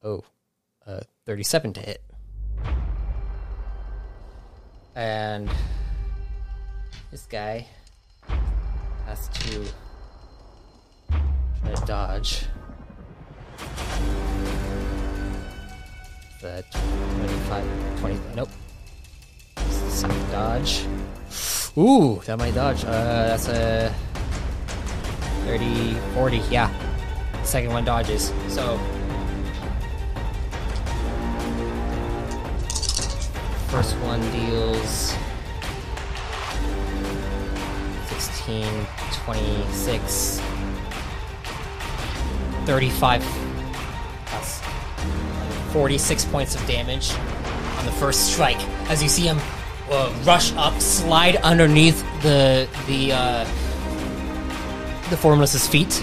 [0.04, 0.22] oh,
[1.24, 2.02] 37 to hit.
[4.94, 5.50] And
[7.10, 7.66] this guy
[9.06, 9.64] has to
[11.62, 12.44] try to dodge.
[16.42, 18.50] The 25, 20, nope.
[20.30, 20.84] Dodge.
[21.78, 22.84] Ooh, that might dodge.
[22.84, 23.94] Uh, that's a
[25.46, 26.70] 30, 40, yeah.
[27.42, 28.32] Second one dodges.
[28.48, 28.78] So.
[33.68, 35.14] First one deals
[38.08, 38.86] 16,
[39.24, 40.40] 26,
[42.66, 43.42] 35.
[45.72, 47.12] 46 points of damage
[47.78, 48.60] on the first strike.
[48.90, 49.38] As you see him
[49.90, 53.44] uh, rush up, slide underneath the the uh,
[55.12, 56.02] the formless's feet,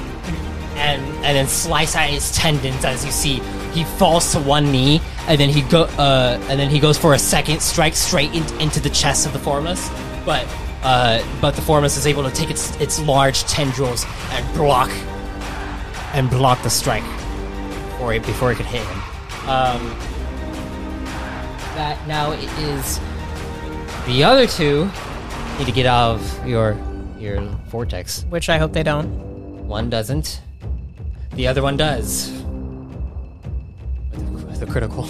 [0.75, 2.85] and and then slice at his tendons.
[2.85, 3.39] As you see,
[3.73, 7.13] he falls to one knee, and then he go uh, and then he goes for
[7.13, 9.89] a second strike straight in, into the chest of the formless,
[10.25, 10.47] but.
[10.81, 14.89] Uh, but the formless is able to take its its large tendrils and block
[16.13, 17.03] and block the strike
[17.91, 19.01] before it before it could hit him.
[19.49, 19.93] Um,
[21.75, 22.97] that now it is
[24.07, 24.89] the other two
[25.59, 26.77] need to get out of your
[27.19, 28.25] your vortex.
[28.29, 29.67] Which I hope they don't.
[29.67, 30.41] One doesn't.
[31.33, 32.31] The other one does.
[34.11, 35.07] With a- with a critical.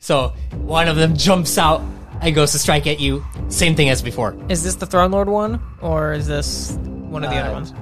[0.00, 1.80] So one of them jumps out
[2.20, 3.24] and goes to strike at you.
[3.48, 4.36] Same thing as before.
[4.48, 7.72] Is this the Throne Lord one, or is this one of the Uh, other ones?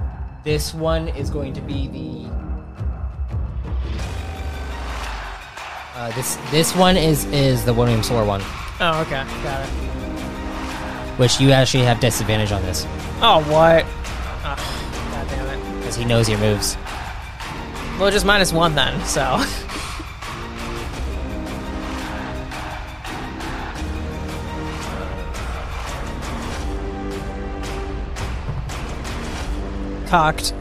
[0.43, 2.29] This one is going to be the.
[5.95, 8.41] Uh, this this one is is the William Sor one,
[8.81, 9.69] Oh, okay, got it.
[11.17, 12.85] Which you actually have disadvantage on this
[13.21, 13.85] Oh, what?
[14.45, 15.79] Ah, oh, God damn it.
[15.79, 16.75] because he knows your moves.
[17.99, 18.99] Well, just minus one then.
[19.05, 19.41] So.
[30.07, 30.53] Cocked.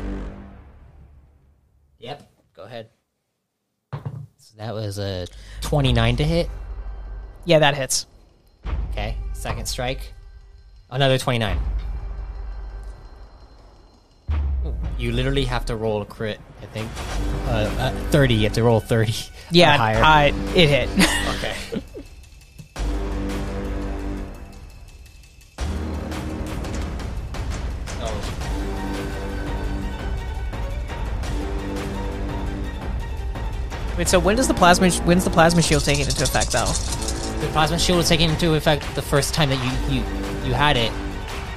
[1.98, 2.30] Yep.
[2.56, 2.88] Go ahead.
[3.92, 5.26] So that was a
[5.60, 6.48] twenty nine to hit.
[7.44, 8.06] Yeah, that hits.
[8.90, 9.16] Okay.
[9.34, 10.14] Second strike.
[10.92, 11.58] Another twenty nine.
[14.98, 16.38] You literally have to roll a crit.
[16.60, 16.90] I think.
[17.46, 18.34] Uh, uh, thirty.
[18.34, 19.14] You have to roll thirty.
[19.50, 20.02] Yeah, higher.
[20.02, 20.88] I, it hit.
[21.36, 21.82] Okay.
[33.98, 36.72] Wait, so when does the plasma when's the plasma shield taking into effect though?
[37.42, 39.58] the plasma shield is taking into effect the first time that
[39.90, 40.04] you you,
[40.44, 40.92] you had it,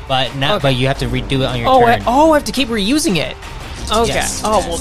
[0.07, 0.61] but now okay.
[0.61, 2.01] but you have to redo it on your oh, turn.
[2.01, 3.35] I, oh, I have to keep reusing it.
[3.91, 4.13] Okay.
[4.13, 4.41] Yes.
[4.43, 4.79] Oh well,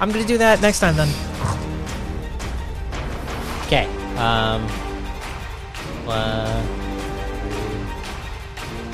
[0.00, 1.08] I'm gonna do that next time then.
[3.66, 3.86] Okay.
[4.16, 4.62] Um.
[6.06, 6.86] One.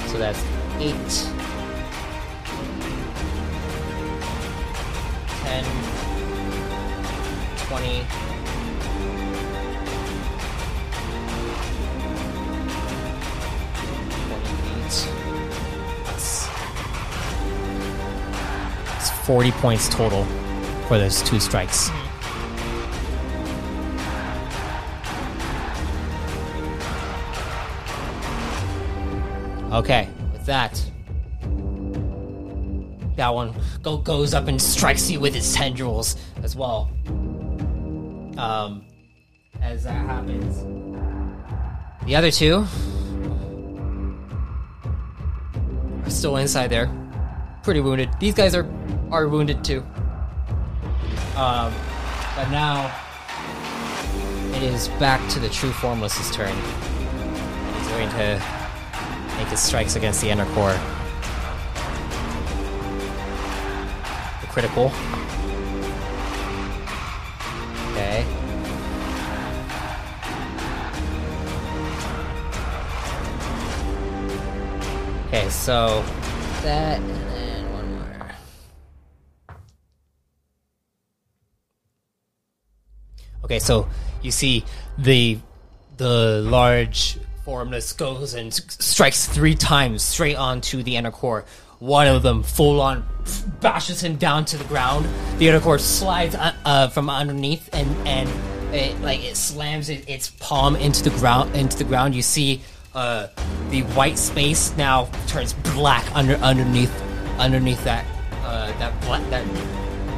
[0.09, 0.43] So that's
[0.79, 1.29] eight.
[5.53, 5.65] 10,
[7.67, 8.07] 20,
[19.25, 20.25] 40 points total
[20.89, 21.91] for those two strikes.
[29.73, 30.75] Okay, with that,
[33.17, 36.91] that one go, goes up and strikes you with its tendrils as well.
[38.37, 38.85] Um,
[39.63, 40.65] as that happens,
[42.05, 42.67] the other two
[46.05, 47.02] are still inside there
[47.63, 48.11] pretty wounded.
[48.19, 48.69] These guys are
[49.11, 49.85] are wounded too.
[51.37, 51.73] Um,
[52.37, 52.91] but now
[54.55, 56.55] it is back to the true formless's turn.
[56.55, 58.43] He's going to
[59.39, 60.79] make his strikes against the inner core.
[64.41, 64.93] The critical.
[67.93, 68.27] Okay.
[75.29, 76.05] Okay, so
[76.63, 77.01] that
[83.45, 83.89] Okay, so
[84.23, 84.65] you see
[84.99, 85.39] the
[85.97, 91.45] the large formless goes and strikes three times straight onto the inner core.
[91.81, 93.05] One of them full on
[93.61, 95.07] bashes him down to the ground.
[95.39, 98.29] The inner core slides uh, uh, from underneath and and
[98.73, 102.15] it, like it slams it, its palm into the ground into the ground.
[102.15, 102.63] You see
[102.95, 103.27] uh,
[103.71, 106.93] the white space now turns black under underneath
[107.39, 108.07] underneath that
[108.45, 109.45] uh, that bla- that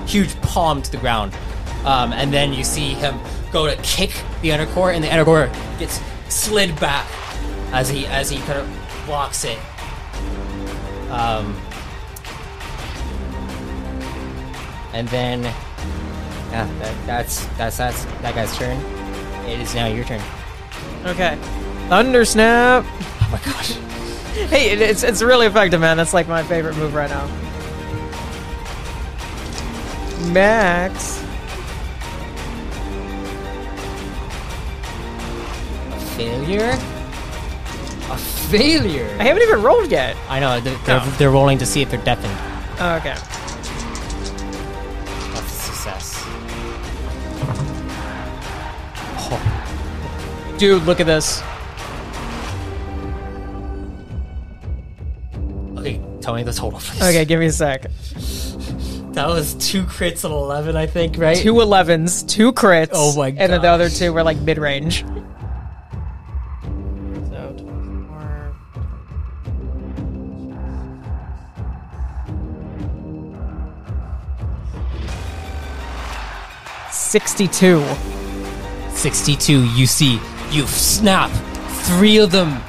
[0.07, 1.33] huge palm to the ground.
[1.85, 3.19] Um, and then you see him
[3.53, 4.11] go to kick
[4.43, 7.07] the inner core, and the inner core gets slid back
[7.73, 9.59] as he as he kind of blocks it.
[11.11, 11.55] Um,
[14.93, 18.79] and then yeah, that, that's that's that's that guy's turn.
[19.47, 20.23] It is now your turn.
[21.05, 21.37] Okay.
[21.89, 22.85] Thunder snap.
[22.87, 23.73] Oh my gosh.
[24.49, 25.97] Hey, it, it's it's really effective, man.
[25.97, 27.27] That's like my favorite move right now.
[30.33, 31.24] Max.
[36.17, 36.71] Failure.
[38.11, 39.09] A failure.
[39.19, 40.17] I haven't even rolled yet.
[40.29, 41.15] I know they're, they're, Oh.
[41.19, 42.33] they're rolling to see if they're deafened.
[42.81, 43.15] Oh, okay.
[45.33, 46.23] That's a success.
[49.17, 50.55] Oh.
[50.59, 51.43] Dude, look at this.
[55.79, 57.03] Okay, tell me the total, please.
[57.03, 57.83] Okay, give me a sec.
[59.13, 61.37] that was two crits and eleven, I think, right?
[61.37, 62.91] Two 11s, two crits.
[62.93, 63.41] Oh my god.
[63.41, 65.05] And then the other two were like mid range.
[77.15, 77.81] 62.
[78.91, 81.31] 62, you see, you snap
[81.85, 82.61] three of them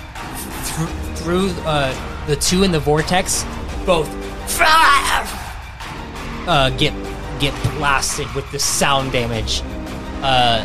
[0.66, 1.92] th- through uh,
[2.28, 3.44] the two in the vortex,
[3.88, 4.08] both
[6.48, 6.94] uh, get
[7.40, 9.64] get blasted with the sound damage.
[10.22, 10.64] Uh,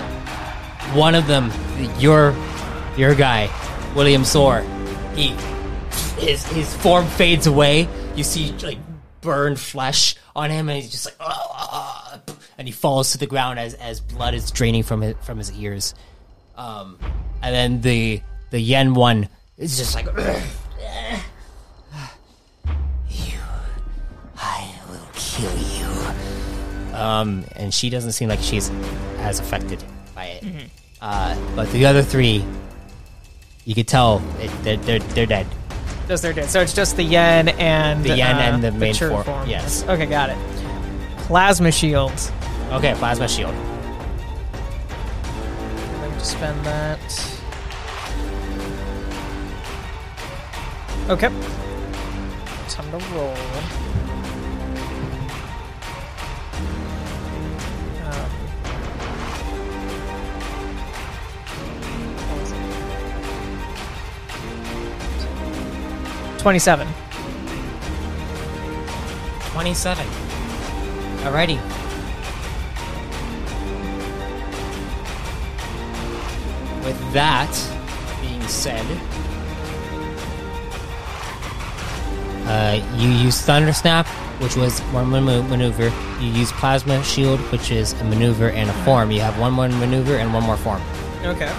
[0.92, 1.50] one of them,
[1.98, 2.36] your
[2.98, 3.48] your guy,
[3.96, 4.60] William Sor,
[5.14, 5.28] he
[6.18, 7.88] his his form fades away.
[8.14, 8.76] You see like
[9.22, 11.59] burned flesh on him, and he's just like, oh,
[12.60, 15.50] and he falls to the ground as as blood is draining from his from his
[15.52, 15.94] ears
[16.56, 16.98] um
[17.42, 20.04] and then the the yen one is just like
[23.08, 23.38] you
[24.36, 28.70] i will kill you um and she doesn't seem like she's
[29.20, 29.82] as affected
[30.14, 30.44] by it
[31.00, 32.44] uh but the other three
[33.64, 35.46] you could tell it, they're, they're they're dead
[36.08, 36.50] Those they're dead.
[36.50, 39.84] So it's just the yen and The yen uh, and the main true form, yes.
[39.84, 40.36] Okay, got it.
[41.28, 42.12] Plasma shield.
[42.70, 43.54] Okay plasma shield
[46.00, 47.00] Let me just spend that.
[51.08, 51.28] Okay.
[52.68, 53.34] Time to roll.
[58.06, 58.30] Um,
[62.28, 62.58] what was it?
[66.40, 66.88] Twenty-seven.
[69.52, 70.06] 27
[71.26, 71.58] alrighty
[76.90, 77.52] with that
[78.20, 78.84] being said
[82.46, 84.06] uh, you use thunder snap
[84.40, 85.92] which was one maneuver.
[86.18, 89.10] You use plasma shield which is a maneuver and a form.
[89.10, 90.80] You have one more maneuver and one more form.
[91.22, 91.52] Okay.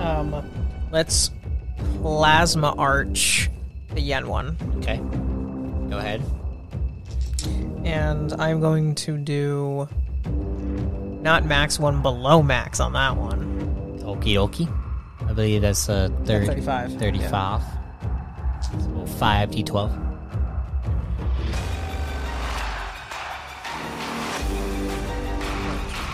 [0.00, 0.44] Um,
[0.90, 1.30] let's
[2.02, 3.48] plasma arch
[3.90, 4.96] the yen one, okay.
[5.88, 6.22] Go ahead.
[7.84, 9.88] And I'm going to do
[11.20, 13.98] not max one below max on that one.
[14.00, 14.68] okie dokie
[15.28, 16.98] i believe that's uh, thir- 35.
[16.98, 17.62] 35
[18.62, 20.06] so 5 d12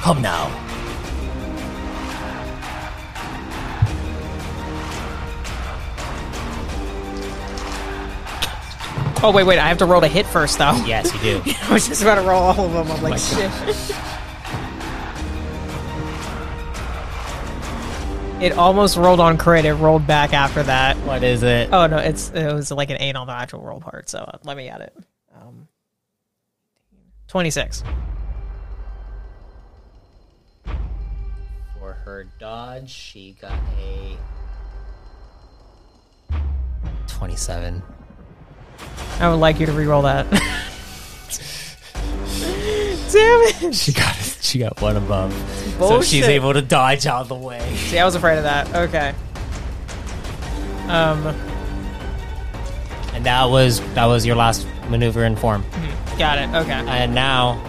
[0.07, 0.47] Come now.
[9.23, 10.81] Oh wait, wait, I have to roll to hit first though.
[10.87, 11.43] Yes, you do.
[11.63, 12.97] I was just about to roll all of them.
[12.97, 13.51] I'm like, shit.
[18.41, 19.65] It almost rolled on crit.
[19.65, 20.97] It rolled back after that.
[20.99, 21.71] what is it?
[21.73, 24.11] Oh no, it's it was like an eight on the actual roll part.
[24.11, 24.95] So uh, let me add it.
[25.35, 25.69] Um,
[27.29, 27.83] Twenty six.
[31.79, 34.17] For her dodge, she got a
[37.07, 37.83] 27.
[39.21, 40.27] I would like you to re-roll that.
[43.13, 43.75] Damn it!
[43.75, 44.15] She got
[44.47, 45.33] she got one above.
[45.79, 47.61] So she's able to dodge out of the way.
[47.77, 48.75] See, I was afraid of that.
[48.75, 49.15] Okay.
[50.89, 51.27] Um,
[53.15, 55.65] And that was that was your last maneuver in form.
[56.19, 56.49] got it.
[56.55, 56.73] Okay.
[56.73, 57.61] And now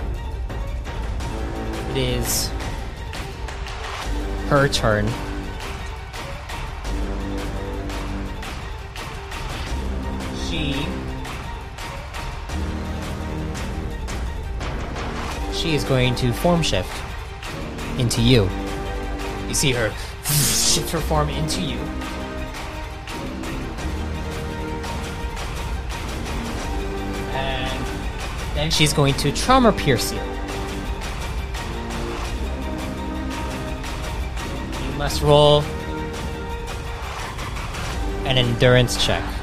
[1.92, 2.50] it is
[4.50, 5.08] her turn.
[10.50, 10.74] She
[15.68, 16.90] she is going to form shift
[18.00, 18.50] into you.
[19.50, 19.90] You see her
[20.24, 21.78] shift her form into you.
[27.34, 27.86] And
[28.56, 30.22] Then she's going to trauma pierce you.
[34.86, 35.64] You must roll
[38.24, 39.37] an endurance check.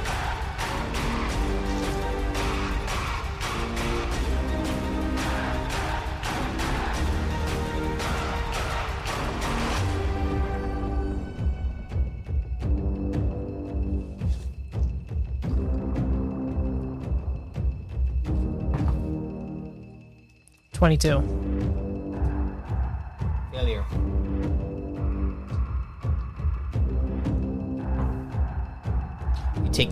[20.84, 21.18] Twenty-two.
[23.52, 23.84] Failure.
[29.64, 29.88] You take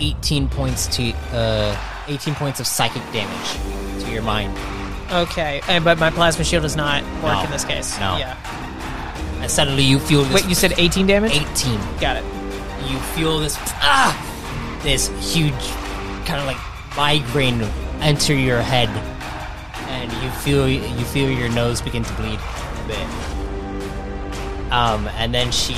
[0.00, 4.54] 18 points to uh 18 points of psychic damage to your mind.
[5.10, 7.44] Okay, and but my plasma shield does not work No.
[7.44, 7.98] in this case.
[7.98, 8.18] No.
[8.18, 8.36] Yeah.
[9.40, 11.32] And suddenly you feel this Wait, you said 18 damage?
[11.32, 11.80] 18.
[12.00, 12.24] Got it.
[12.90, 14.12] You feel this ah
[14.82, 15.54] this huge
[16.26, 16.58] kind of like
[16.96, 17.62] migraine
[18.06, 18.88] enter your head
[19.88, 24.72] and you feel you feel your nose begin to bleed a bit.
[24.72, 25.74] Um and then she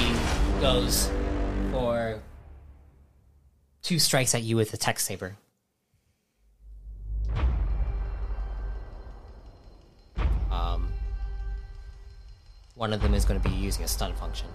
[0.60, 1.10] goes
[1.70, 2.20] for
[3.80, 5.38] two strikes at you with a tech saber.
[10.50, 10.90] Um
[12.74, 14.48] one of them is going to be using a stun function.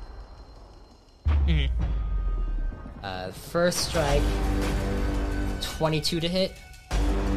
[1.25, 1.65] Hmm.
[3.01, 4.21] Uh, first strike,
[5.61, 6.51] 22 to hit.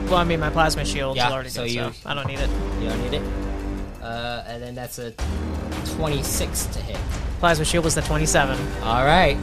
[0.06, 2.26] Well, I mean, my plasma shield Yeah, is already so good, you- so I don't
[2.26, 2.48] need it.
[2.80, 3.22] You don't need it.
[4.02, 5.12] Uh, and then that's a
[5.96, 6.96] 26 to hit.
[7.40, 8.56] Plasma shield was the 27.
[8.82, 9.36] All right.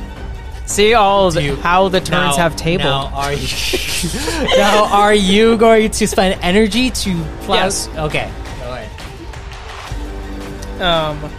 [0.65, 2.85] See all the, you- how the turns Now- have tabled.
[2.85, 3.47] Now are you?
[4.57, 7.87] now are you going to spend energy to plus?
[7.87, 7.97] Yes.
[7.97, 8.31] Okay.
[8.61, 8.89] Go ahead.
[10.81, 11.29] Um,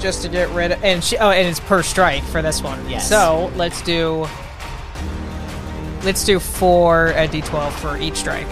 [0.00, 2.86] just to get rid of, and she, oh, and it's per strike for this one.
[2.88, 3.08] Yes.
[3.08, 4.26] So let's do,
[6.04, 8.46] let's do four at d12 for each strike.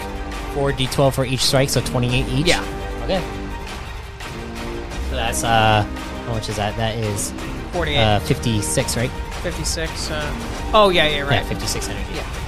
[0.53, 2.47] Four d12 for each strike, so 28 each.
[2.47, 2.61] Yeah.
[3.03, 3.21] Okay.
[5.09, 5.83] So that's uh,
[6.25, 6.75] how much is that?
[6.77, 7.31] That is
[7.73, 9.11] 48, uh 56, right?
[9.43, 10.11] 56.
[10.11, 11.33] Uh, oh yeah, yeah, right.
[11.33, 12.13] Yeah, 56 energy.
[12.15, 12.39] Yeah.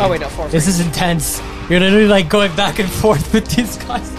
[0.00, 0.48] Oh wait, no, four.
[0.48, 1.40] This is intense.
[1.68, 4.10] You're literally like going back and forth with these guys.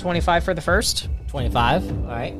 [0.00, 1.08] Twenty-five for the first.
[1.30, 1.88] 25.
[1.88, 2.34] All right.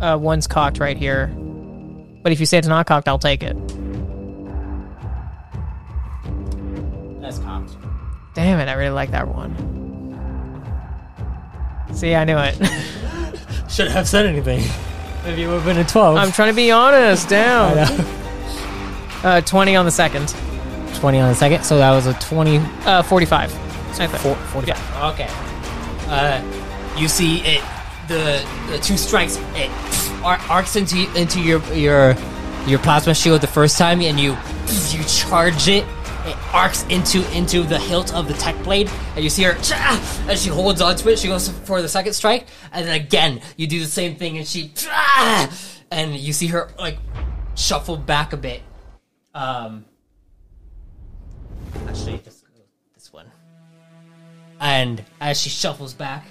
[0.00, 1.26] Uh, one's cocked right here.
[2.22, 3.54] But if you say it's not cocked, I'll take it.
[7.20, 7.76] That's cocked.
[8.34, 9.54] Damn it, I really like that one.
[11.92, 12.54] See, I knew it.
[13.70, 14.62] Shouldn't have said anything.
[15.24, 16.16] Maybe it would have been a 12.
[16.16, 17.28] I'm trying to be honest.
[17.28, 17.76] Down.
[19.22, 20.32] Uh, 20 on the second.
[20.94, 22.58] 20 on the second, so that was a 20.
[22.84, 23.52] Uh, 45.
[24.00, 24.12] I think.
[24.22, 25.14] Four, 45.
[25.14, 25.26] Okay.
[26.08, 26.40] Uh,
[26.96, 27.64] you see it,
[28.06, 29.70] the, the two strikes, it
[30.22, 32.14] arcs into into your your
[32.66, 34.36] your plasma shield the first time, and you
[34.90, 35.84] you charge it.
[36.28, 39.56] It arcs into into the hilt of the tech blade, and you see her
[40.28, 41.18] as she holds onto it.
[41.18, 44.46] She goes for the second strike, and then again you do the same thing, and
[44.46, 44.72] she
[45.90, 46.98] and you see her like
[47.54, 48.62] shuffle back a bit.
[49.34, 49.86] Um,
[51.86, 52.44] actually, this
[52.94, 53.30] this one.
[54.60, 56.26] And as she shuffles back,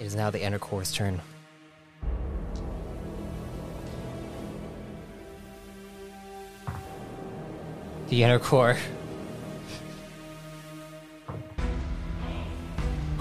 [0.00, 1.20] it is now the inner core's turn.
[8.08, 8.76] The inner core.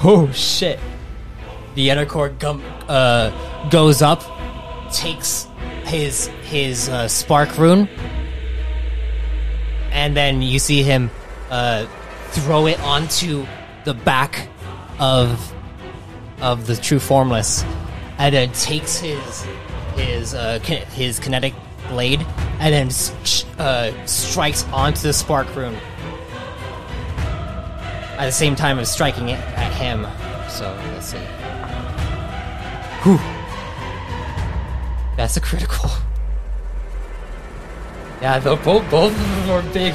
[0.04, 0.80] Oh shit!
[1.74, 3.32] The inner core gum, uh,
[3.70, 4.22] goes up,
[4.94, 5.48] takes
[5.86, 7.90] his his uh, spark rune,
[9.92, 11.10] and then you see him
[11.50, 11.88] uh,
[12.30, 13.48] throw it onto
[13.86, 14.48] the back
[15.00, 15.54] of
[16.42, 17.64] of the true formless,
[18.20, 19.48] and then takes his
[19.96, 21.56] his uh, his kinetic
[21.90, 22.22] blade,
[22.60, 22.88] and then
[23.60, 25.76] uh, strikes onto the spark rune
[28.18, 30.08] at the same time as striking it at him.
[30.50, 31.18] So let's see.
[33.04, 33.20] Whew.
[35.18, 35.90] That's a critical.
[38.22, 39.94] Yeah, though both both of them are big,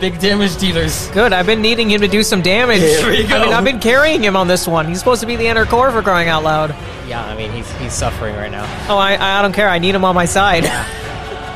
[0.00, 1.08] big damage dealers.
[1.08, 1.32] Good.
[1.32, 2.80] I've been needing him to do some damage.
[2.80, 3.52] Here we I mean.
[3.52, 4.86] I've been carrying him on this one.
[4.86, 6.70] He's supposed to be the inner core for crying out loud.
[7.06, 8.64] Yeah, I mean he's he's suffering right now.
[8.88, 9.68] Oh, I, I don't care.
[9.68, 10.64] I need him on my side.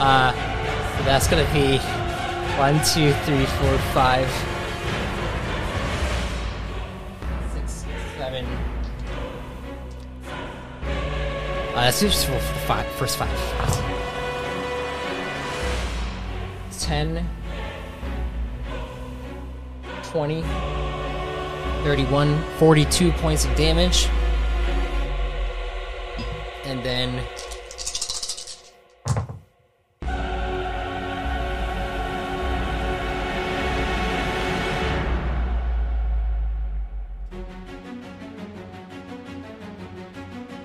[0.00, 0.32] Uh,
[0.96, 1.76] so that's gonna be
[2.56, 4.26] one, two, three, four, five,
[7.52, 7.84] six,
[8.16, 8.46] seven,
[11.74, 13.28] let's do just for five, first five.
[16.78, 17.28] 10,
[20.10, 20.42] 20,
[21.84, 24.08] 31, 42 points of damage.
[26.64, 27.24] And then.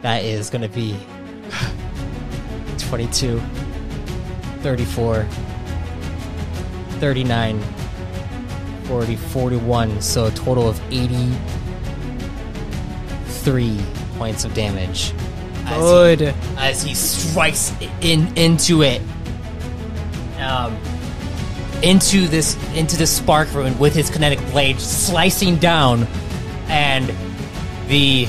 [0.02, 0.98] That is going to be
[2.80, 3.40] 22,
[4.62, 5.24] 34,
[7.00, 7.75] 39,
[8.88, 10.02] 40, 41.
[10.02, 13.80] So a total of 83
[14.18, 15.14] points of damage.
[15.68, 16.34] as he- Good.
[16.58, 19.02] as he strikes in into it
[20.40, 20.78] um
[21.82, 26.06] into this into the spark rune with his kinetic blade slicing down
[26.68, 27.12] and
[27.88, 28.28] the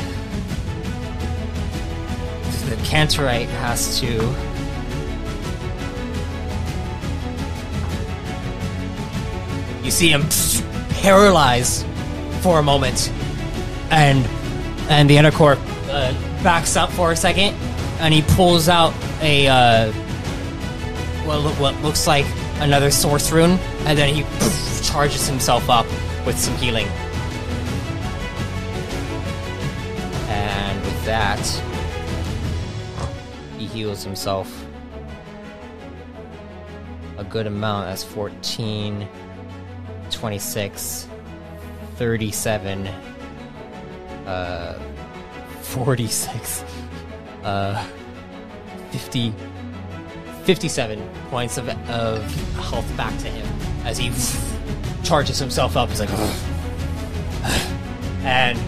[2.71, 4.35] the cantorite has to
[9.87, 10.25] you see him
[11.01, 11.87] paralyzed
[12.41, 13.11] for a moment
[13.91, 14.27] and
[14.91, 15.57] and the Endercore
[15.89, 16.13] uh,
[16.43, 17.55] backs up for a second,
[18.01, 19.93] and he pulls out a uh,
[21.25, 22.27] what, loo- what looks like
[22.59, 24.23] another source rune, and then he
[24.83, 25.87] charges himself up
[26.27, 26.87] with some healing.
[30.29, 31.41] And with that,
[33.59, 34.67] he heals himself
[37.19, 37.87] a good amount.
[37.87, 39.09] That's 14,
[40.17, 41.09] 26,
[41.97, 42.89] 37
[44.27, 44.79] uh
[45.63, 46.65] 46
[47.45, 47.87] uh
[48.91, 49.35] 50
[50.45, 52.23] 57 points of, of
[52.57, 53.47] health back to him
[53.85, 54.13] as he
[55.03, 55.89] charges himself up.
[55.89, 56.11] He's like
[58.23, 58.59] and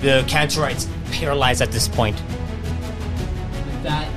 [0.00, 2.16] the cantorite's paralyzed at this point.
[2.16, 4.08] With that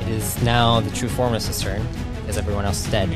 [0.00, 1.86] it is now the true formless's turn
[2.30, 3.08] as everyone else is dead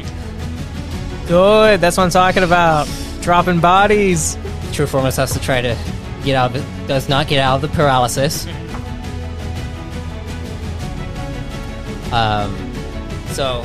[1.26, 1.80] Good.
[1.80, 2.86] That's what I'm talking about.
[3.22, 4.36] Dropping bodies.
[4.72, 5.74] True Formless has to try to
[6.22, 6.86] get out of it.
[6.86, 8.46] Does not get out of the paralysis.
[12.12, 12.54] Um,
[13.28, 13.64] so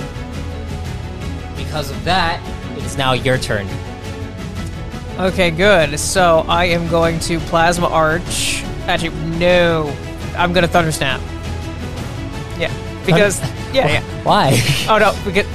[1.58, 2.41] because of that,
[2.78, 3.68] it's now your turn.
[5.20, 6.00] Okay, good.
[6.00, 8.64] So I am going to Plasma Arch.
[8.88, 9.93] Actually, no.
[10.38, 11.20] I'm going to Thunder Snap.
[12.58, 12.74] Yeah.
[13.06, 13.41] Because,
[13.74, 14.09] yeah, yeah.
[14.30, 14.61] Why?
[14.88, 15.15] Oh, no.
[15.25, 15.47] Because,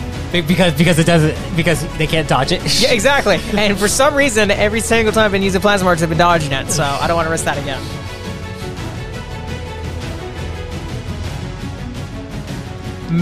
[0.48, 2.60] because because it doesn't because they can't dodge it.
[2.82, 3.36] yeah, exactly.
[3.56, 6.50] And for some reason, every single time I've been using Plasma Arch, I've been dodging
[6.50, 6.68] it.
[6.72, 7.80] So I don't want to risk that again.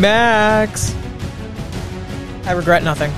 [0.01, 0.95] Max.
[2.47, 3.13] I regret nothing.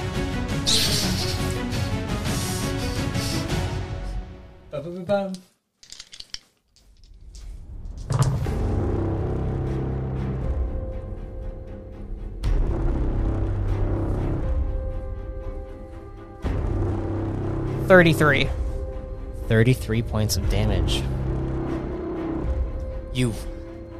[4.72, 5.43] Thirty-three.
[17.86, 18.48] 33
[19.46, 21.02] 33 points of damage.
[23.12, 23.32] You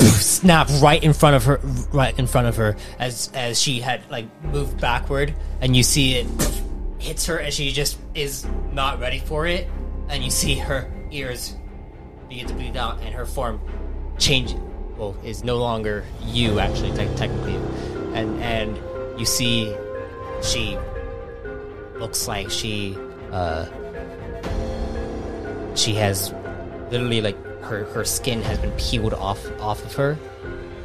[0.01, 1.61] snap right in front of her
[1.93, 6.15] right in front of her as as she had like moved backward and you see
[6.15, 6.27] it
[6.99, 9.69] hits her and she just is not ready for it
[10.09, 11.55] and you see her ears
[12.29, 13.61] begin to bleed out and her form
[14.19, 14.55] change
[14.97, 17.57] well is no longer you actually te- technically
[18.15, 18.79] and and
[19.19, 19.75] you see
[20.43, 20.79] she
[21.97, 22.97] looks like she
[23.35, 23.67] uh
[25.75, 26.33] she has
[26.91, 30.17] literally like her her skin has been peeled off off of her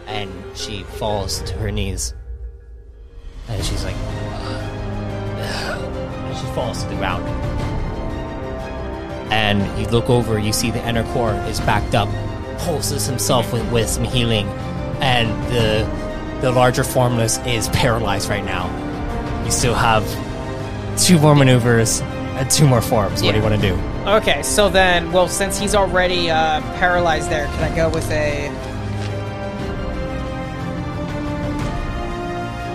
[0.07, 2.15] and she falls to her knees.
[3.47, 3.95] And she's like
[5.37, 7.23] and she falls to the ground.
[9.31, 12.09] And you look over you see the inner core is backed up
[12.59, 14.47] pulses himself with, with some healing
[15.01, 15.87] and the
[16.41, 18.65] the larger formless is paralyzed right now.
[19.45, 20.03] You still have
[20.97, 22.01] two more maneuvers
[22.39, 23.75] and two more forms what do you want to do
[24.09, 28.49] Okay, so then, well, since he's already uh, paralyzed there, can I go with a?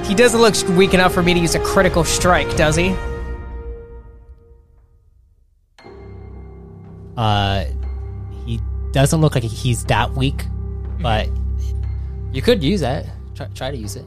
[0.07, 2.95] He doesn't look weak enough for me to use a critical strike, does he?
[7.17, 7.65] Uh,
[8.47, 8.61] he
[8.93, 10.45] doesn't look like he's that weak,
[11.01, 11.29] but
[12.33, 13.07] you could use that.
[13.35, 14.05] Try, try to use it.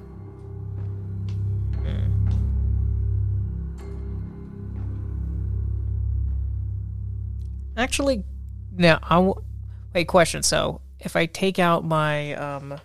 [7.77, 8.23] Actually,
[8.75, 8.97] no.
[9.03, 9.41] I w-
[9.93, 10.07] wait.
[10.07, 10.41] Question.
[10.43, 12.79] So, if I take out my um,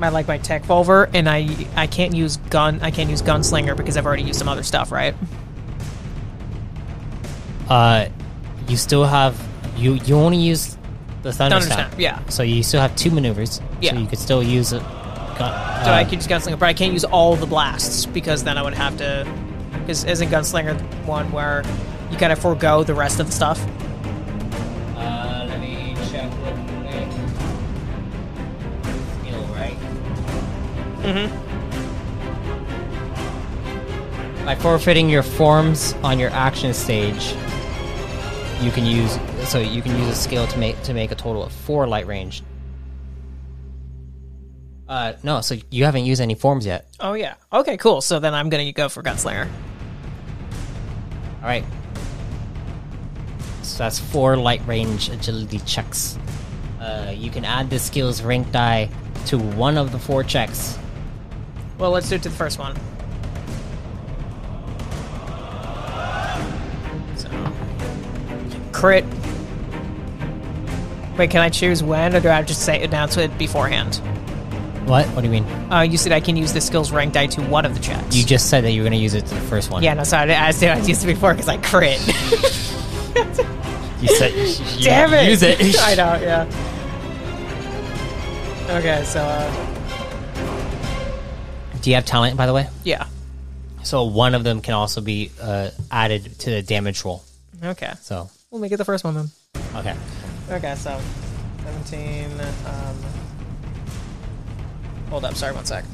[0.00, 3.76] my like my tech volver, and I I can't use gun, I can't use gunslinger
[3.76, 5.14] because I've already used some other stuff, right?
[7.68, 8.08] Uh,
[8.66, 9.40] you still have
[9.76, 10.76] you you only use
[11.22, 11.94] the thunder, snap.
[11.98, 12.20] yeah.
[12.28, 13.60] So you still have two maneuvers.
[13.80, 13.92] Yeah.
[13.92, 14.82] So you could still use it.
[15.38, 18.42] Gun, So uh, I could use Gunslinger, but I can't use all the blasts because
[18.44, 19.26] then I would have to.
[19.72, 21.62] Because isn't Gunslinger one where
[22.28, 23.58] of forego the rest of the stuff?
[24.96, 27.10] Uh, let me check real quick.
[29.22, 29.78] Skill, right?
[31.02, 31.28] Mm-hmm.
[34.44, 37.34] By forfeiting your forms on your action stage,
[38.60, 39.18] you can use
[39.48, 42.06] so you can use a skill to make to make a total of four light
[42.06, 42.42] range.
[44.88, 46.88] Uh, no, so you haven't used any forms yet.
[46.98, 47.34] Oh yeah.
[47.52, 48.00] Okay, cool.
[48.00, 49.46] So then I'm gonna go for Gunslinger.
[51.42, 51.64] All right.
[53.70, 56.18] So that's four light range agility checks.
[56.80, 58.88] Uh, you can add the skill's rank die
[59.26, 60.76] to one of the four checks.
[61.78, 62.74] Well, let's do it to the first one.
[67.16, 67.30] So,
[68.72, 69.04] crit.
[71.16, 73.96] Wait, can I choose when, or do I have to just say announce it beforehand?
[74.86, 75.06] What?
[75.08, 75.44] What do you mean?
[75.72, 78.16] Uh, you said I can use the skills rank die to one of the checks.
[78.16, 79.82] You just said that you were going to use it to the first one.
[79.82, 80.32] yeah, no, sorry.
[80.32, 82.00] I said I used it before because I crit.
[84.00, 84.32] You said
[84.78, 85.28] you Damn it!
[85.28, 85.60] use it.
[85.80, 86.14] I know.
[86.20, 86.46] Yeah.
[88.78, 89.50] Okay, so uh,
[91.80, 92.68] Do you have talent, by the way?
[92.84, 93.06] yeah.
[93.82, 97.24] So one of them can also be uh, added to the damage roll.
[97.64, 99.30] Okay, So we'll make it the first one then.
[99.74, 99.94] okay.
[100.50, 101.00] Okay, so
[101.88, 102.30] 17.
[102.66, 102.96] Um,
[105.10, 105.84] hold up, sorry, one sec.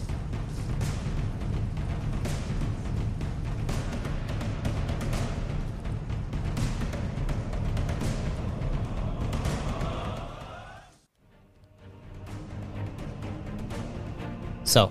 [14.77, 14.89] So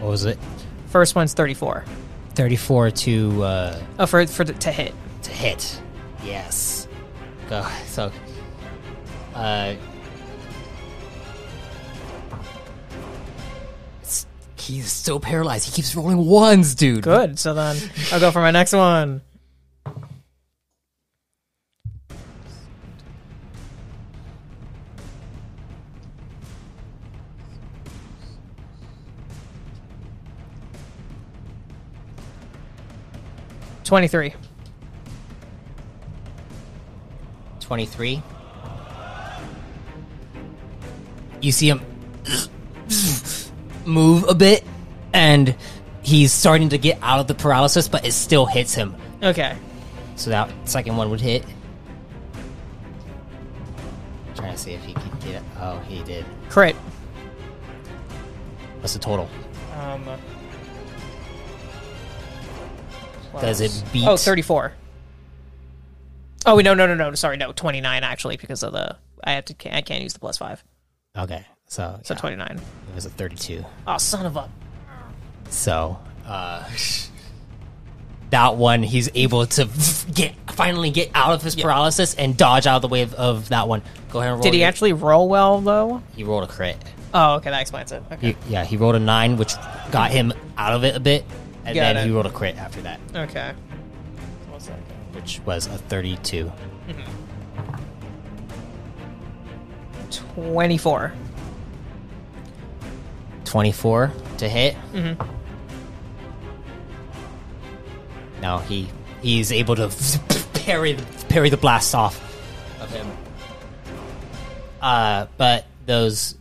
[0.00, 0.38] what was it?
[0.88, 1.82] First one's 34.
[2.34, 4.92] Thirty-four to uh, Oh, for for the, to hit.
[5.22, 5.80] to hit.
[6.22, 6.86] Yes.
[7.48, 7.66] Go.
[7.86, 8.12] So,
[9.34, 9.76] uh,
[14.58, 15.64] he's still paralyzed.
[15.64, 17.02] He keeps rolling ones, dude.
[17.02, 17.38] Good.
[17.38, 17.78] So then
[18.12, 19.22] I'll go for my next one.
[33.90, 34.32] Twenty-three.
[37.58, 38.22] Twenty-three.
[41.40, 41.80] You see him
[43.84, 44.62] move a bit,
[45.12, 45.56] and
[46.02, 48.94] he's starting to get out of the paralysis, but it still hits him.
[49.24, 49.56] Okay.
[50.14, 51.44] So that second one would hit.
[54.36, 55.42] trying to see if he could get it.
[55.58, 56.24] Oh, he did.
[56.48, 56.76] Crit.
[58.78, 59.28] What's the total?
[63.40, 64.06] Does it beat?
[64.06, 64.72] Oh, 34.
[66.46, 67.14] Oh, wait, no, no, no, no.
[67.14, 70.38] Sorry, no, 29 actually because of the I have to I can't use the plus
[70.38, 70.64] 5.
[71.18, 72.48] Okay, so So yeah, 29.
[72.88, 73.64] it was a thirty-two.
[73.86, 74.48] Oh, son of a
[75.50, 76.64] So, uh,
[78.30, 79.68] that one, he's able to
[80.14, 81.64] get finally get out of his Yeah.
[81.64, 83.82] paralysis and dodge out of the way of, of that one.
[84.10, 84.42] Go ahead and roll.
[84.42, 86.02] Did he your- actually roll well though?
[86.14, 86.76] He rolled a crit.
[87.12, 88.02] Oh, okay, that explains it.
[88.12, 88.28] Okay.
[88.28, 89.54] He, yeah, he rolled a nine, which
[89.90, 91.24] got him out of it a bit,
[91.70, 92.06] and Got then it.
[92.06, 93.52] he rolled a crit after that, Okay.
[94.50, 94.82] One second.
[95.12, 96.50] which was a thirty-two.
[100.10, 101.12] 24.
[103.44, 104.76] 24 to hit.
[104.92, 105.22] Mm-hmm.
[108.40, 108.88] Now he
[109.22, 109.90] he's able to
[110.54, 110.96] parry
[111.28, 112.18] parry the blast off
[112.80, 113.06] of him.
[114.80, 116.36] Uh, but those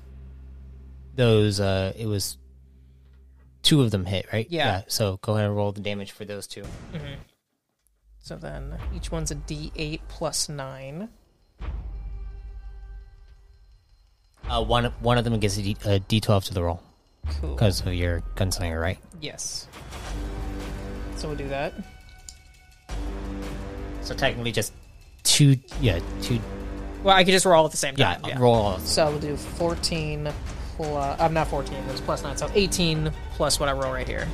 [1.16, 2.38] those uh, it was
[3.70, 4.48] two of them hit, right?
[4.50, 4.82] Yeah.
[4.88, 6.64] So go ahead and roll the damage for those two.
[8.20, 11.08] So then each one's a d8 plus 9.
[14.50, 16.82] Uh, one one of them gets a, D, a d12 to the roll
[17.40, 17.52] Cool.
[17.52, 18.98] because of your gunslinger, right?
[19.22, 19.68] Yes.
[21.18, 21.74] So we'll do that.
[24.02, 24.74] So technically, just
[25.22, 25.58] two.
[25.80, 26.40] Yeah, two.
[27.04, 28.20] Well, I could just roll at the same time.
[28.24, 28.42] Yeah, time.
[28.42, 28.56] roll.
[28.56, 30.32] all- So we'll do 14
[30.80, 31.20] plus.
[31.20, 32.38] I'm not 14, it was plus 9.
[32.38, 34.28] So 18 plus what I roll right here.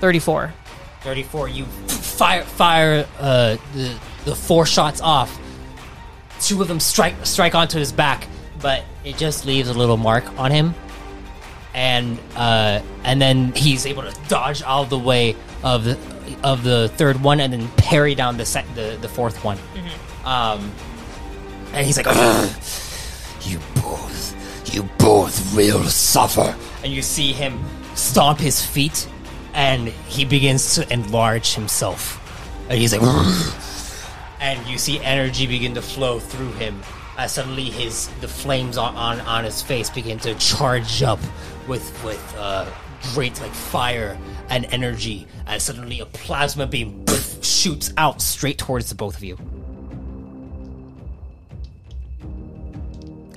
[0.00, 0.52] Thirty-four.
[1.00, 5.40] 34 you fire fire uh, the the four shots off
[6.40, 8.26] two of them strike strike onto his back
[8.60, 10.74] but it just leaves a little mark on him
[11.72, 15.96] and uh, and then he's able to dodge out of the way of the
[16.42, 18.44] of the third one and then parry down the
[18.74, 19.58] the, the fourth one.
[20.24, 20.72] Um
[21.72, 22.50] and he's like "Ugh,
[23.42, 26.54] You both, You both will suffer.
[26.82, 27.62] and you see him
[27.94, 29.08] stomp his feet
[29.54, 32.20] and he begins to enlarge himself.
[32.68, 33.02] And he's like
[34.40, 36.80] and you see energy begin to flow through him
[37.26, 41.18] suddenly his the flames on, on, on his face begin to charge up
[41.66, 42.64] with with uh,
[43.14, 44.18] great like fire
[44.48, 47.04] and energy as suddenly a plasma beam
[47.42, 49.36] shoots out straight towards the both of you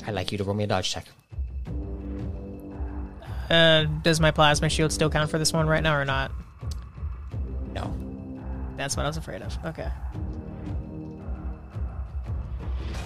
[0.07, 1.05] i'd like you to roll me a dodge check
[3.49, 6.31] Uh, does my plasma shield still count for this one right now or not?
[7.73, 7.93] no
[8.77, 9.57] That's what I was afraid of.
[9.65, 9.89] Okay.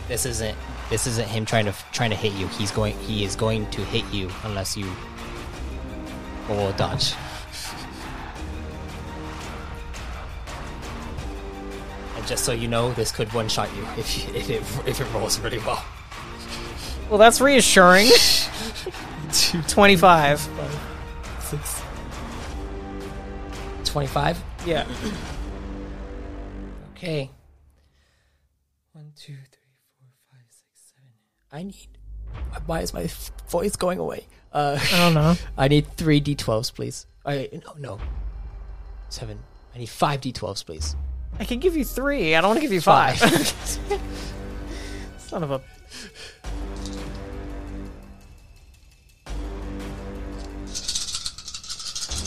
[0.08, 0.56] This isn't
[0.92, 2.48] this isn't him trying to trying to hit you.
[2.50, 4.86] He's going he is going to hit you unless you
[6.50, 7.14] a dodge.
[12.16, 15.02] And just so you know, this could one shot you if you, if it if
[15.02, 15.84] it rolls really well.
[17.10, 18.08] Well, that's reassuring.
[19.68, 20.50] 25.
[23.86, 24.44] Twenty five.
[24.66, 24.86] Yeah.
[26.92, 27.30] Okay.
[28.94, 31.12] One, two, three, four, five, six, seven.
[31.52, 31.98] I need.
[32.66, 33.08] Why is my
[33.48, 34.26] voice going away?
[34.56, 35.36] Uh, I don't know.
[35.58, 37.06] I need three d12s, please.
[37.26, 38.00] I no no.
[39.10, 39.40] Seven.
[39.76, 40.96] I need five d12s, please.
[41.38, 42.36] I can give you three.
[42.36, 43.18] I don't want to give you five.
[45.18, 45.62] Son of a.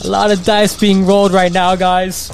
[0.05, 2.31] A lot of dice being rolled right now, guys.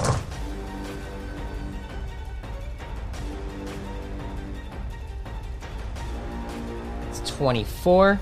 [7.11, 8.19] It's 24.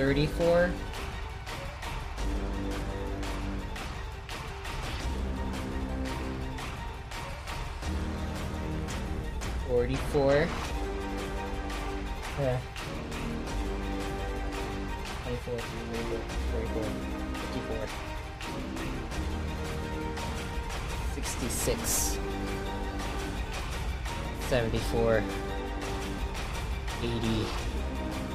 [0.00, 0.70] 34.
[9.68, 10.48] Forty-four.
[12.40, 12.58] Yeah.
[15.22, 15.58] 24,
[16.52, 16.82] 44,
[17.52, 17.86] 54,
[21.14, 22.18] 66,
[24.48, 25.22] 74,
[27.02, 27.46] 80,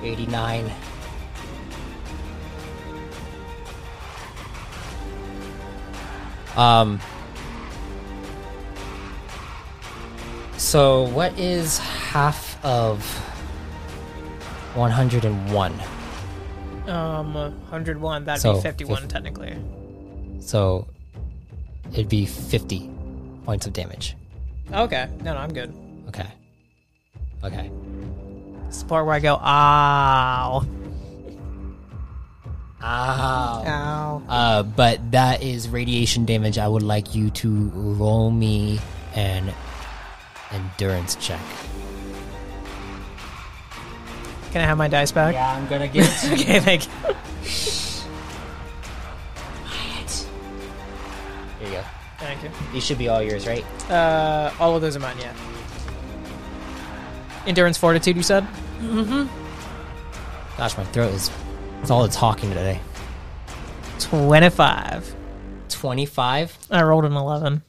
[0.04, 0.95] 89.
[6.58, 7.00] Um.
[10.58, 13.04] So, what is half of
[14.76, 15.74] 101?
[16.88, 18.26] Um, 101.
[18.26, 19.56] That'd So, be 51 fif- technically.
[20.40, 20.88] So
[21.92, 22.90] it'd be 50
[23.46, 24.16] points of damage.
[24.72, 25.08] Okay.
[25.24, 25.74] No, no, I'm good.
[26.10, 26.26] Okay.
[27.44, 27.70] Okay.
[28.68, 30.66] It's the part where I go, ow.
[32.86, 33.64] Ow.
[33.66, 34.22] Ow.
[34.30, 36.60] Uh, but that is radiation damage.
[36.60, 38.80] I would like you to roll me
[39.16, 39.52] an
[40.52, 41.42] endurance check.
[44.52, 45.34] Can I have my dice back?
[45.34, 46.34] Yeah, I'm gonna get you.
[46.34, 46.92] okay, thank you.
[51.60, 51.84] Here you go.
[52.20, 52.52] Thank you.
[52.72, 53.66] These should be all yours, right?
[53.90, 55.34] Uh, all of those are mine, yeah.
[57.48, 58.44] Endurance fortitude, you said?
[58.80, 59.28] Mm-hmm.
[60.58, 61.32] Gosh, my throat is.
[61.86, 62.80] It's all the talking today.
[64.00, 65.16] 25.
[65.70, 66.58] 25.
[66.72, 67.62] I rolled an 11.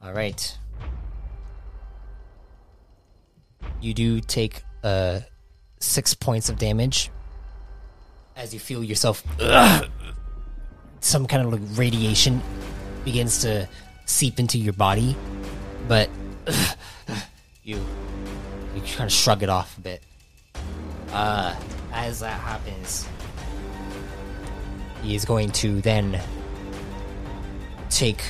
[0.00, 0.58] All right.
[3.80, 5.18] You do take uh
[5.80, 7.10] six points of damage
[8.36, 9.24] as you feel yourself.
[11.00, 12.40] some kind of like radiation
[13.04, 13.68] begins to
[14.04, 15.16] seep into your body,
[15.88, 16.08] but
[17.64, 17.84] you
[18.76, 20.04] you kind of shrug it off a bit.
[21.12, 21.54] Uh,
[21.92, 23.06] as that happens,
[25.02, 26.18] he is going to then
[27.90, 28.22] take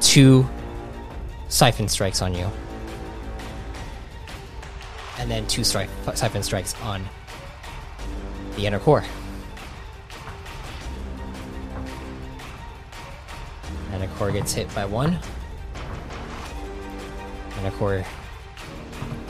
[0.00, 0.48] two
[1.48, 2.50] siphon strikes on you,
[5.18, 7.08] and then two strike siphon strikes on
[8.56, 9.04] the inner core.
[13.92, 15.18] And a core gets hit by one.
[17.58, 18.04] And a core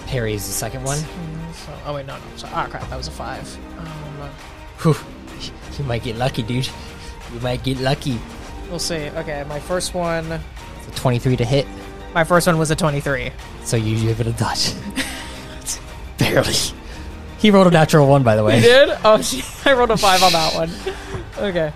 [0.07, 0.99] parries the second one.
[1.65, 2.23] So, oh, wait, no, no.
[2.37, 3.59] So, ah, crap, that was a 5.
[3.79, 3.87] Um,
[4.83, 4.97] Whew.
[5.79, 6.69] You might get lucky, dude.
[7.33, 8.21] You might get lucky.
[8.69, 9.09] we'll see.
[9.11, 10.29] Okay, my first one.
[10.29, 11.67] So 23 to hit,
[12.15, 13.31] My first one was a 23.
[13.65, 14.75] so you give it a dodge.
[16.19, 16.53] Barely.
[17.39, 18.57] He rolled a natural one, by the way.
[18.57, 18.99] You did?
[19.05, 20.71] Oh, gee, I rolled a 5 on that one.
[21.39, 21.73] Okay.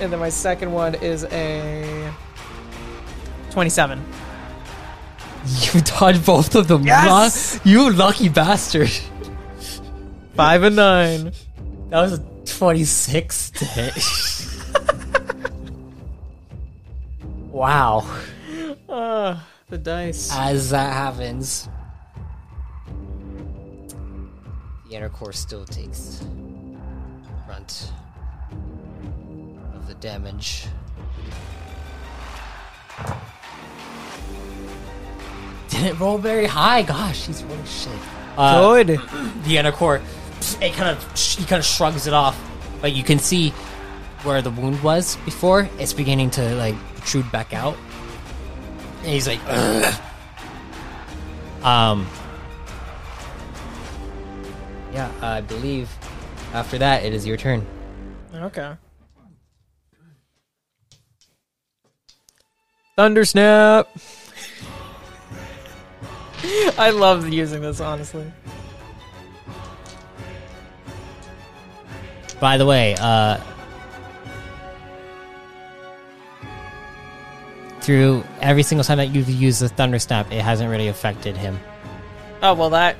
[0.00, 2.12] And then my second one is a
[3.50, 4.04] 27.
[5.72, 6.84] You dodged both of them.
[6.86, 7.58] Yes!
[7.64, 8.90] Lu- you lucky bastard.
[10.40, 11.32] 5 and 9.
[11.90, 13.94] That was a 26 to hit.
[17.52, 18.06] wow.
[18.88, 19.38] Uh,
[19.68, 20.30] The dice.
[20.34, 21.68] As that happens,
[24.88, 26.24] the inner core still takes
[27.46, 27.92] brunt
[29.74, 30.68] of the damage.
[35.68, 36.80] Didn't roll very high.
[36.80, 37.92] Gosh, he's rolling shit.
[38.38, 39.00] Uh, Good.
[39.44, 40.00] the inner core,
[40.60, 42.38] it kind of he kind of shrugs it off,
[42.80, 43.50] but you can see
[44.22, 45.68] where the wound was before.
[45.78, 47.76] It's beginning to like protrude back out,
[48.98, 49.94] and he's like, "Ugh."
[51.62, 52.06] um,
[54.92, 55.88] yeah, I believe
[56.52, 57.66] after that it is your turn.
[58.34, 58.74] Okay.
[62.98, 63.86] Thundersnap.
[66.78, 68.30] I love using this, honestly.
[72.40, 73.38] By the way, uh,
[77.80, 81.58] through every single time that you've used the thunder snap, it hasn't really affected him.
[82.42, 82.96] Oh well, that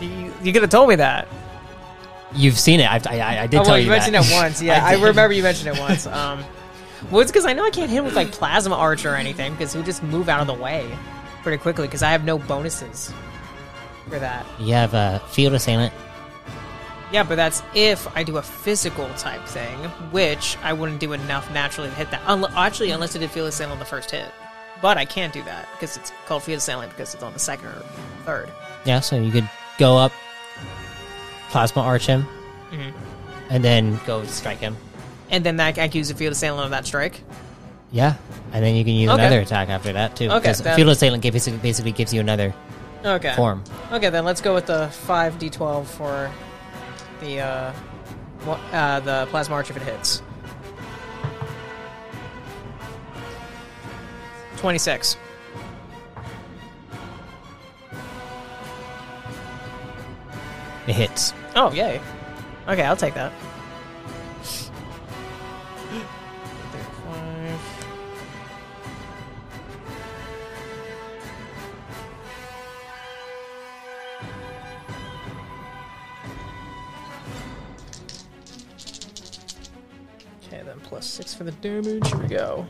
[0.00, 1.28] you, you could have told me that.
[2.34, 2.90] You've seen it.
[2.90, 4.30] I've, I, I, I did oh, tell well, you you mentioned that.
[4.30, 4.62] it once.
[4.62, 5.04] Yeah, I, did.
[5.04, 6.06] remember you mentioned it once.
[6.06, 6.42] Um,
[7.10, 9.52] well, it's because I know I can't hit him with like plasma arch or anything
[9.52, 10.88] because he'll just move out of the way
[11.42, 13.12] pretty quickly because I have no bonuses
[14.08, 14.46] for that.
[14.58, 15.92] You have a field assailant.
[17.12, 19.78] Yeah, but that's if I do a physical type thing,
[20.12, 22.22] which I wouldn't do enough naturally to hit that.
[22.56, 24.26] Actually, unless I did field assailant on the first hit.
[24.80, 27.66] But I can't do that because it's called field assailant because it's on the second
[27.66, 27.82] or
[28.24, 28.48] third.
[28.84, 29.48] Yeah, so you could
[29.78, 30.10] go up,
[31.50, 32.26] plasma arch him,
[32.72, 32.92] Mhm.
[33.50, 34.76] and then go strike him.
[35.30, 37.22] And then that, I can use a field assailant on that strike.
[37.92, 38.14] Yeah,
[38.52, 39.20] and then you can use Okay.
[39.20, 40.28] another attack after that too.
[40.30, 42.54] Okay, because then- field assailant basically, basically gives you another
[43.04, 43.34] Okay.
[43.36, 43.62] form.
[43.92, 46.30] Okay, then let's go with the five d12 for
[47.22, 47.72] the uh,
[48.72, 50.22] uh, the plasma arch if it hits.
[54.56, 55.16] Twenty-six.
[60.86, 61.32] It hits.
[61.54, 62.00] Oh, yay.
[62.68, 63.32] Okay, I'll take that.
[80.92, 82.06] Plus six for the damage.
[82.06, 82.66] Here we go.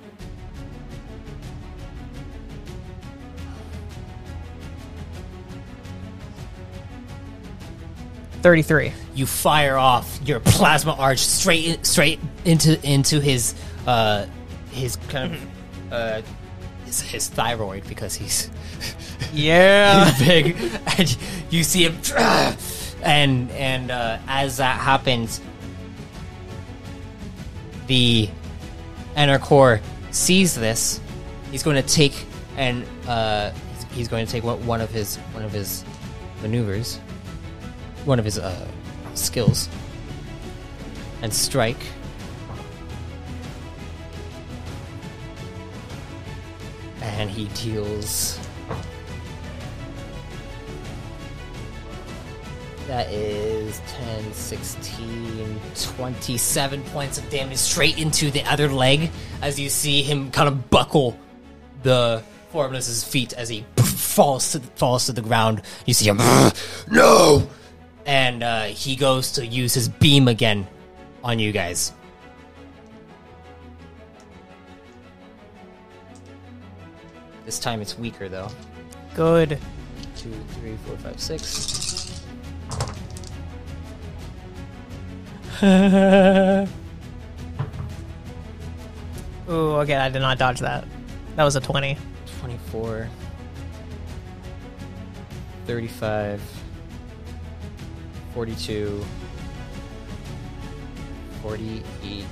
[8.43, 8.93] Thirty-three.
[9.17, 13.57] You fire off your plasma arch straight in, straight into into his
[13.89, 14.27] uh
[14.71, 16.23] his kind of uh
[16.85, 18.51] his, his thyroid because he's
[19.33, 20.13] Yeah.
[20.13, 20.57] he's big,
[20.97, 21.19] and
[21.51, 21.97] you see him,
[23.03, 25.41] and and uh, as that happens,
[27.93, 28.27] the
[29.39, 29.83] core
[30.13, 30.99] sees this.
[31.51, 32.25] He's going to take
[32.57, 33.51] and uh,
[33.93, 35.85] he's, going to take one of his one of his
[36.41, 36.97] maneuvers,
[38.07, 38.67] one of his uh,
[39.13, 39.69] skills,
[41.21, 41.85] and strike.
[47.03, 48.39] And he deals
[52.93, 55.61] That is 10, 16,
[55.97, 59.11] 27 points of damage straight into the other leg
[59.41, 61.19] as you see him kind of buckle
[61.85, 65.63] the Formless's feet as he falls to the, falls to the ground.
[65.87, 66.19] You see him,
[66.91, 67.49] no!
[68.05, 70.67] And uh, he goes to use his beam again
[71.25, 71.95] on you guys.
[77.47, 78.51] This time it's weaker though.
[79.15, 79.59] Good.
[80.15, 81.82] Two, three, four, five, six.
[89.49, 90.85] Ooh, okay, I did not dodge that.
[91.37, 91.97] That was a 20.
[92.41, 93.09] 24
[95.67, 96.41] 35
[98.35, 99.05] 42
[101.43, 102.25] 48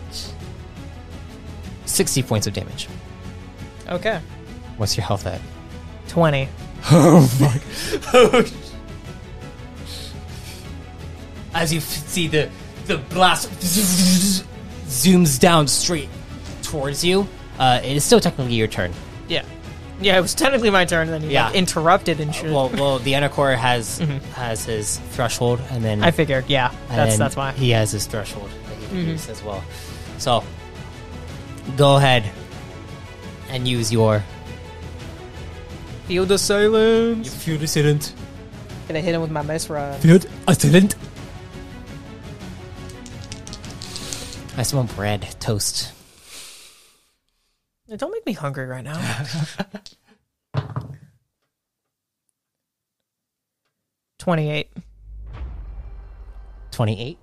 [1.84, 2.88] 60 points of damage
[3.88, 4.20] Okay.
[4.78, 5.40] what's your health at
[6.08, 6.48] 20.
[11.54, 12.50] as you f- see the
[12.90, 13.48] the blast
[14.88, 16.08] zooms down straight
[16.62, 17.26] towards you
[17.58, 18.92] uh, it is still technically your turn
[19.28, 19.44] Yeah.
[20.02, 21.48] Yeah, it was technically my turn, and then you Yeah.
[21.48, 22.50] like, interrupted and uh, shit.
[22.50, 24.18] well well the Anacore has mm-hmm.
[24.32, 26.70] has his threshold and then I figured, yeah.
[26.88, 27.52] And That's then that's why.
[27.52, 29.10] he has his threshold that he can mm-hmm.
[29.10, 29.62] use as well.
[30.18, 30.42] So
[31.76, 32.24] go ahead
[33.50, 34.24] and use your
[36.06, 37.26] Field assailant.
[37.28, 38.14] field assailant.
[38.88, 39.94] Gonna hit him with my Mesra.
[39.98, 40.96] Field assailant.
[44.60, 45.90] I smell want bread, toast.
[47.96, 49.24] Don't make me hungry right now.
[54.18, 54.68] 28.
[56.72, 57.18] 28.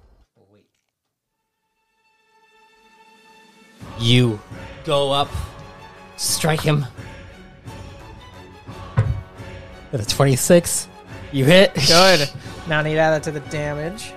[4.00, 4.40] You
[4.84, 5.30] go up,
[6.16, 6.88] strike him.
[9.92, 10.88] With a 26,
[11.32, 11.76] you hit.
[11.76, 12.32] Good.
[12.68, 14.12] Now I need to add that to the damage.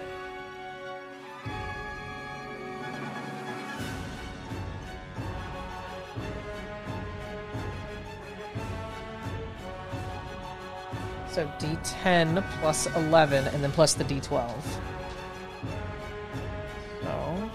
[11.33, 14.51] So D10 plus 11, and then plus the D12.
[17.03, 17.51] So.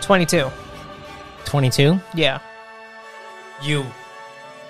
[0.00, 0.50] Twenty-two.
[1.44, 2.00] 22.
[2.14, 2.38] Yeah.
[3.62, 3.84] You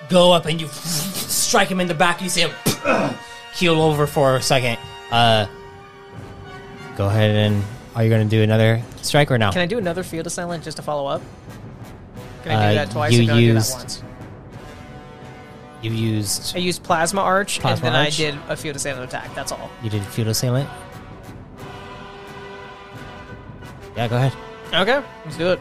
[0.09, 2.21] go up and you strike him in the back.
[2.21, 2.51] You see him
[3.55, 4.77] keel over for a second.
[5.11, 5.47] Uh,
[6.97, 7.63] go ahead and
[7.95, 9.51] are you going to do another strike or no?
[9.51, 11.21] Can I do another field assailant just to follow up?
[12.43, 13.13] Can I Uh, do that twice?
[13.13, 14.03] you or can I do that used- once?
[15.83, 18.19] you used I used plasma arch, Plasma and then Arch?
[18.19, 19.33] I did a field assailant attack.
[19.35, 19.69] That's all.
[19.83, 20.67] you did field assailant.
[23.95, 24.33] Yeah, go ahead.
[24.73, 25.59] Okay, let's do it.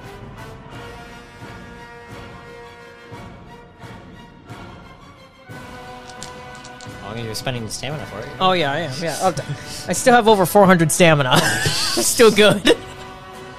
[7.37, 8.29] Spending the stamina for it.
[8.41, 8.93] Oh yeah, I am.
[9.01, 9.43] Yeah, I'll d-
[9.89, 11.39] I still have over 400 stamina.
[11.67, 12.77] still good.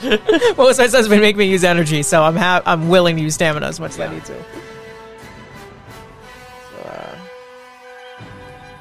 [0.03, 3.35] well, besides that's been making me use energy, so I'm ha- I'm willing to use
[3.35, 4.35] stamina as much as I need to.
[6.71, 7.15] So, uh,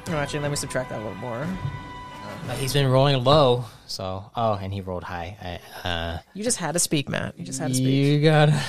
[0.09, 1.47] oh, actually, let me subtract that a little more.
[2.49, 5.59] Uh, he's been rolling low, so oh, and he rolled high.
[5.83, 7.37] I, uh, You just had to speak, Matt.
[7.37, 7.87] You just had to speak.
[7.87, 8.61] you gotta,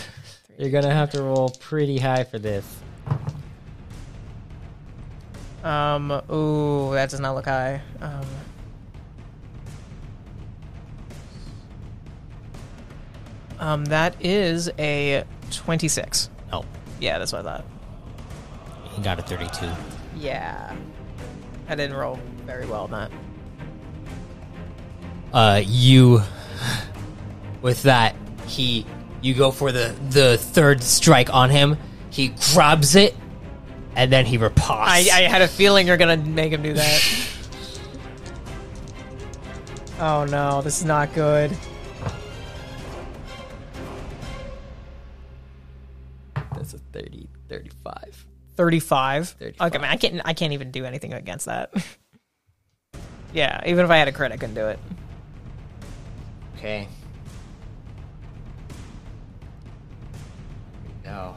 [0.59, 2.65] you're gonna have to roll pretty high for this.
[5.65, 6.11] Um.
[6.31, 7.81] Ooh, that does not look high.
[8.01, 8.25] Um.
[13.59, 16.31] Um, that is a 26.
[16.53, 16.65] Oh,
[17.01, 17.65] Yeah, that's what I thought.
[18.95, 19.69] he got a 32.
[20.17, 20.75] Yeah.
[21.69, 23.11] I didn't roll very well on that.
[25.33, 26.23] uh, you
[27.61, 28.15] with that
[28.47, 28.87] he
[29.21, 31.77] you go for the the third strike on him
[32.09, 33.15] he grabs it
[33.99, 37.29] and then he riposts I, I had a feeling you're gonna make him do that.
[39.99, 41.51] oh no, this is not good.
[46.35, 48.27] that's a 30 35
[48.57, 49.29] 35.
[49.29, 49.67] 35.
[49.69, 50.21] Okay, man, I can't.
[50.25, 51.73] I can't even do anything against that.
[53.33, 54.79] yeah, even if I had a crit, I couldn't do it.
[56.57, 56.89] okay
[61.05, 61.37] no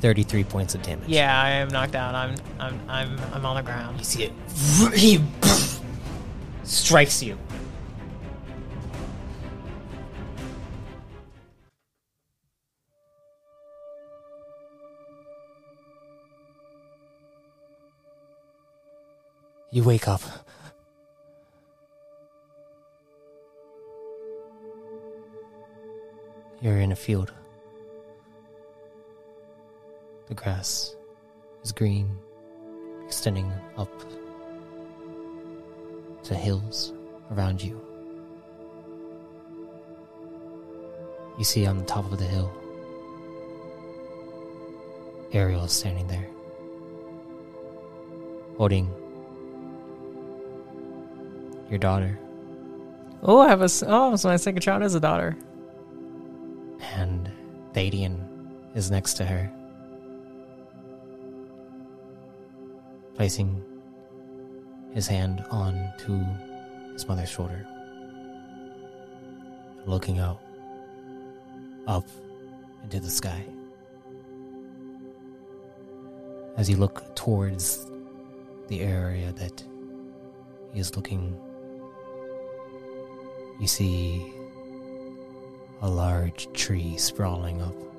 [0.00, 1.08] Thirty-three points of damage.
[1.08, 2.14] Yeah, I am knocked out.
[2.14, 2.34] I'm.
[2.58, 2.80] I'm.
[2.88, 3.18] I'm.
[3.34, 3.98] I'm on the ground.
[3.98, 4.32] You see it.
[4.94, 5.22] He
[6.64, 7.36] strikes you.
[19.70, 20.22] You wake up.
[26.60, 27.32] You're in a field.
[30.30, 30.94] The grass
[31.64, 32.16] is green,
[33.04, 33.90] extending up
[36.22, 36.92] to hills
[37.32, 37.80] around you.
[41.36, 42.52] You see on the top of the hill,
[45.32, 46.28] Ariel is standing there,
[48.56, 48.88] holding
[51.68, 52.18] your daughter,
[53.22, 53.68] Oh, I have a.
[53.86, 55.36] Oh, so my second child is a daughter.
[56.94, 57.30] and
[57.74, 58.16] Thadian
[58.74, 59.52] is next to her,
[63.20, 63.62] placing
[64.94, 66.24] his hand on to
[66.94, 67.66] his mother's shoulder,
[69.84, 70.40] looking out
[71.86, 72.06] up
[72.82, 73.44] into the sky.
[76.56, 77.90] As you look towards
[78.68, 79.62] the area that
[80.72, 81.38] he is looking,
[83.60, 84.32] you see
[85.82, 87.89] a large tree sprawling up.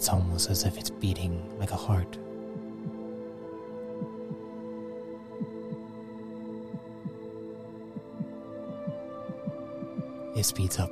[0.00, 2.16] It's almost as if it's beating like a heart.
[10.34, 10.90] It speeds up.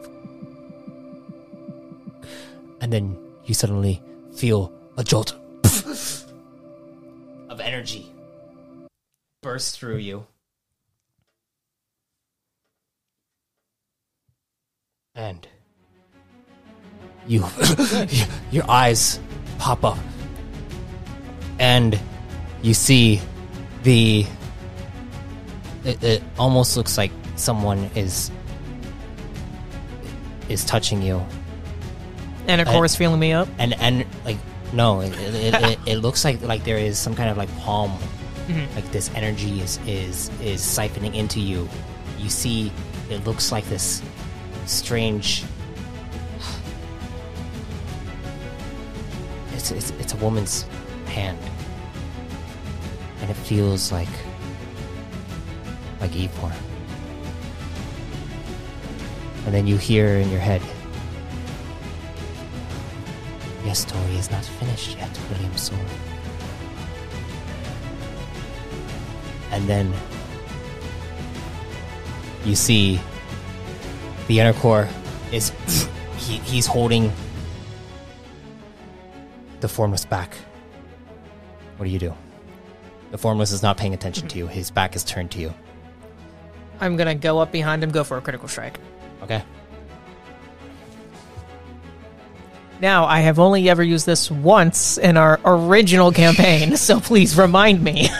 [2.82, 3.16] And then
[3.46, 4.02] you suddenly
[4.34, 5.32] feel a jolt
[7.48, 8.12] of energy
[9.40, 10.26] burst through you.
[17.28, 17.44] You
[18.50, 19.20] your eyes
[19.58, 19.98] pop up
[21.58, 21.98] and
[22.62, 23.20] you see
[23.82, 24.26] the
[25.84, 28.30] it, it almost looks like someone is
[30.48, 31.24] is touching you.
[32.46, 33.48] And of I- course, feeling me up.
[33.58, 34.38] and and like
[34.72, 37.90] no it, it, it, it looks like like there is some kind of like palm.
[38.48, 38.74] Mm-hmm.
[38.74, 41.68] Like this energy is is is siphoning into you.
[42.18, 42.72] You see
[43.10, 44.02] it looks like this
[44.66, 45.44] strange
[49.70, 50.62] it's it's, it's a woman's
[51.06, 51.38] hand
[53.20, 54.08] and it feels like
[56.00, 56.52] like Evor
[59.46, 60.62] and then you hear in your head
[63.68, 65.78] your story is not finished yet, William Sor.
[69.50, 69.92] And then
[72.46, 72.98] you see
[74.26, 74.88] the inner core
[75.32, 75.52] is
[76.16, 77.12] he, he's holding
[79.60, 80.36] the formless back.
[81.76, 82.14] What do you do?
[83.10, 84.46] The formless is not paying attention to you.
[84.46, 85.54] His back is turned to you.
[86.80, 88.78] I'm gonna go up behind him, go for a critical strike.
[89.22, 89.42] Okay.
[92.80, 97.82] Now, I have only ever used this once in our original campaign, so please remind
[97.82, 98.08] me.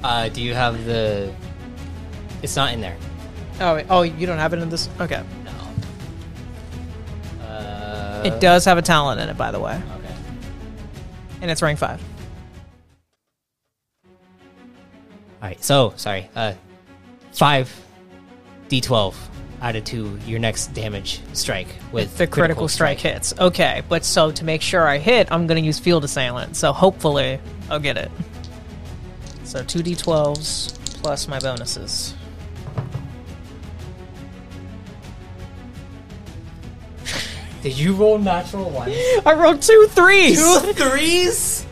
[0.00, 1.34] Uh, do you have the?
[2.40, 2.96] It's not in there.
[3.60, 4.88] oh, oh, you don't have it in this?
[5.00, 5.20] Okay.
[5.44, 5.50] No.
[7.44, 9.97] Uh, It does have a talent in it, by the way, Okay.
[11.40, 12.00] And it's rank five.
[15.40, 15.62] All right.
[15.62, 16.28] So sorry.
[16.34, 16.54] Uh,
[17.32, 17.74] five
[18.68, 19.14] d12
[19.60, 23.34] added to your next damage strike with The critical, strike, hits.
[23.38, 26.56] Okay, but so to make sure I hit, I'm gonna use field assailant.
[26.56, 27.40] So hopefully,
[27.70, 28.10] I'll get it.
[29.44, 32.14] So two d12s plus my bonuses.
[37.62, 38.92] Did you roll natural one?
[39.26, 40.38] I rolled two threes.
[40.38, 41.66] Two threes.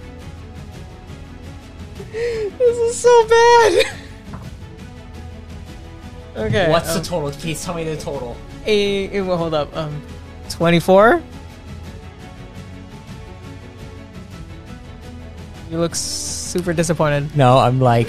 [2.13, 3.87] This is so bad.
[6.37, 6.71] okay.
[6.71, 7.31] What's um, the total?
[7.31, 8.37] Please tell me the total.
[8.65, 9.75] a, a- well, hold up.
[9.77, 10.03] Um,
[10.49, 11.23] twenty-four.
[15.71, 17.37] You look super disappointed.
[17.37, 18.09] No, I'm like.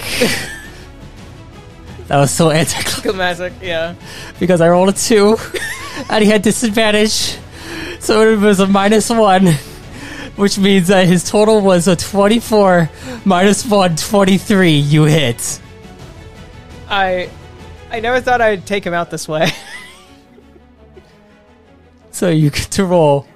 [2.08, 3.94] that was so anticlimactic yeah.
[4.40, 5.36] because I rolled a two,
[6.10, 7.36] and he had disadvantage,
[8.08, 9.48] so it was a minus one,
[10.36, 12.88] which means that his total was a 24
[13.26, 14.70] minus one, 23.
[14.70, 15.60] You hit.
[16.88, 17.28] I,
[17.90, 19.50] I never thought I'd take him out this way.
[22.10, 23.28] So you get to roll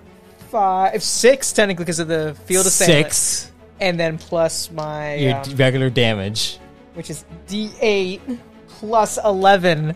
[0.49, 5.55] Five, six technically because of the field of six and then plus my your um,
[5.55, 6.59] regular damage.
[6.95, 9.95] which is D8 plus 11.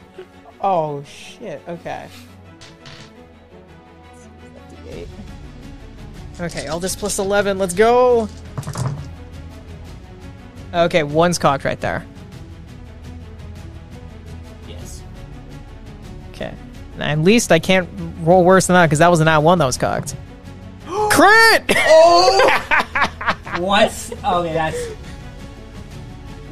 [0.60, 1.60] Oh, shit.
[1.66, 2.06] Okay.
[6.38, 7.58] Okay, all this plus 11.
[7.58, 8.28] Let's go.
[10.74, 12.04] Okay, one's cocked right there.
[14.68, 15.02] Yes.
[16.30, 16.52] Okay.
[16.98, 17.88] At least I can't
[18.20, 20.14] roll worse than that because that was an at one that was cocked.
[20.86, 21.64] Crit!
[21.76, 22.62] Oh!
[23.58, 24.12] What?
[24.22, 24.76] Okay, that's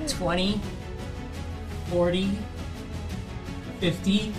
[0.09, 0.59] 20,
[1.91, 2.39] 40,
[3.79, 4.35] 50,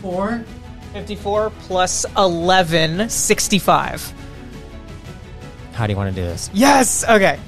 [0.00, 0.44] 4.
[0.92, 4.14] 54 plus 11, 65.
[5.78, 6.50] How do you want to do this?
[6.52, 7.04] Yes.
[7.08, 7.38] Okay.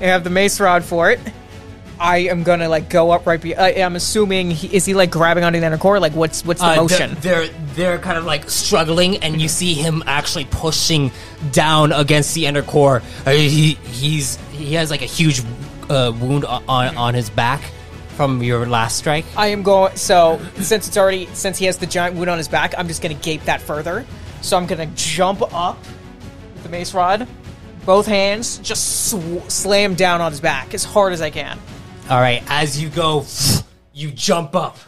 [0.00, 1.18] I have the mace rod for it.
[1.98, 3.40] I am gonna like go up right.
[3.40, 5.98] Be- I, I'm assuming he, is he like grabbing onto the inner core?
[6.00, 7.16] Like what's what's the Uh, motion?
[7.20, 11.10] They're, they're they're kind of like struggling, and you see him actually pushing
[11.52, 13.02] down against the inner core.
[13.26, 15.42] Uh, he he's he has like a huge
[15.90, 17.62] uh, wound on on his back
[18.16, 19.24] from your last strike.
[19.36, 19.96] I am going.
[19.96, 23.02] So since it's already since he has the giant wound on his back, I'm just
[23.02, 24.04] gonna gape that further.
[24.40, 25.78] So I'm gonna jump up
[26.54, 27.28] with the mace rod,
[27.84, 31.58] both hands, just sw- slam down on his back as hard as I can.
[32.10, 33.24] All right, as you go,
[33.92, 34.78] you jump up.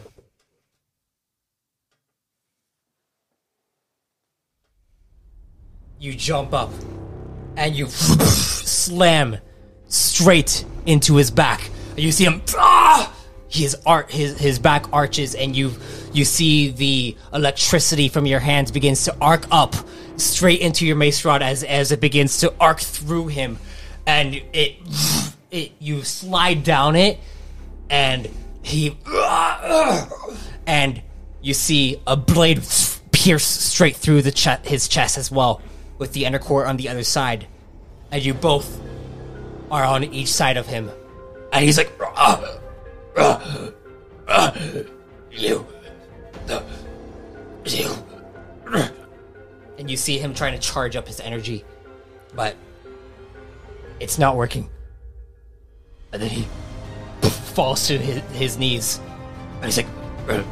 [5.98, 6.70] You jump up
[7.56, 9.38] and you slam
[9.88, 11.70] straight into his back.
[11.96, 13.14] You see him ah!
[13.48, 15.72] his art his his back arches and you
[16.14, 19.74] you see the electricity from your hands begins to arc up
[20.16, 23.58] straight into your mace rod as as it begins to arc through him
[24.06, 24.76] and it
[25.50, 27.18] it you slide down it
[27.90, 28.28] and
[28.62, 28.96] he
[30.66, 31.02] and
[31.42, 32.62] you see a blade
[33.10, 35.60] pierce straight through the che- his chest as well
[35.98, 37.46] with the inner core on the other side
[38.12, 38.80] and you both
[39.70, 40.90] are on each side of him
[41.52, 42.40] and he's like "Ah!"
[43.16, 43.72] You.
[44.26, 44.86] The.
[45.32, 45.66] You.
[49.78, 51.64] And you see him trying to charge up his energy,
[52.34, 52.56] but
[54.00, 54.68] it's not working.
[56.12, 56.42] And then he
[57.22, 59.00] falls to his, his knees,
[59.56, 59.86] and he's like,
[60.28, 60.42] uh,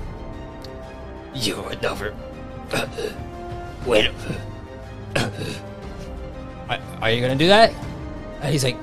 [1.35, 2.15] You are never.
[2.73, 2.87] uh,
[3.87, 4.11] Wait.
[6.69, 7.73] are, "Are you gonna do that?"
[8.41, 8.77] And he's like,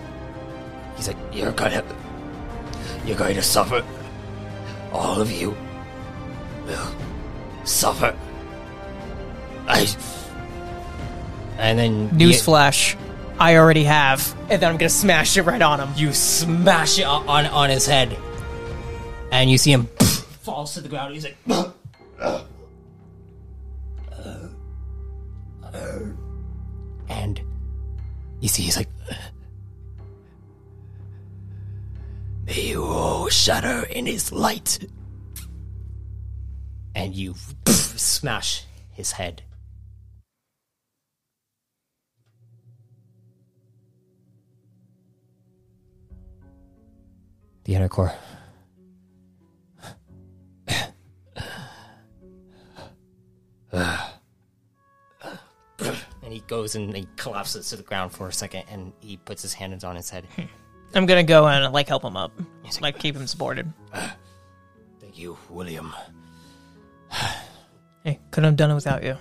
[0.96, 1.84] He's like, You're gonna.
[3.06, 3.84] You're going to suffer.
[4.92, 5.56] All of you
[6.70, 6.96] will
[7.66, 8.16] suffer.
[9.68, 9.88] I.
[11.58, 12.96] and then Newsflash.
[13.40, 14.36] I already have.
[14.50, 15.90] And then I'm gonna smash it right on him.
[15.96, 18.18] you, smash it on on his head,
[19.32, 19.86] and you see him
[20.42, 21.14] falls to the ground.
[21.14, 21.38] He's like,
[27.10, 27.42] and
[28.42, 28.90] you see he's like.
[32.46, 34.80] May you all shatter in his light.
[37.00, 37.34] And you
[37.66, 39.42] smash his head.
[47.64, 48.14] The inner core.
[53.72, 53.94] and
[56.28, 59.54] he goes and he collapses to the ground for a second and he puts his
[59.54, 60.26] hands on his head.
[60.36, 60.42] Hmm.
[60.96, 62.34] I'm gonna go and like help him up.
[62.82, 63.72] Like keep him supported.
[65.00, 65.94] Thank you, William.
[68.06, 69.18] Hey, couldn't have done it without you.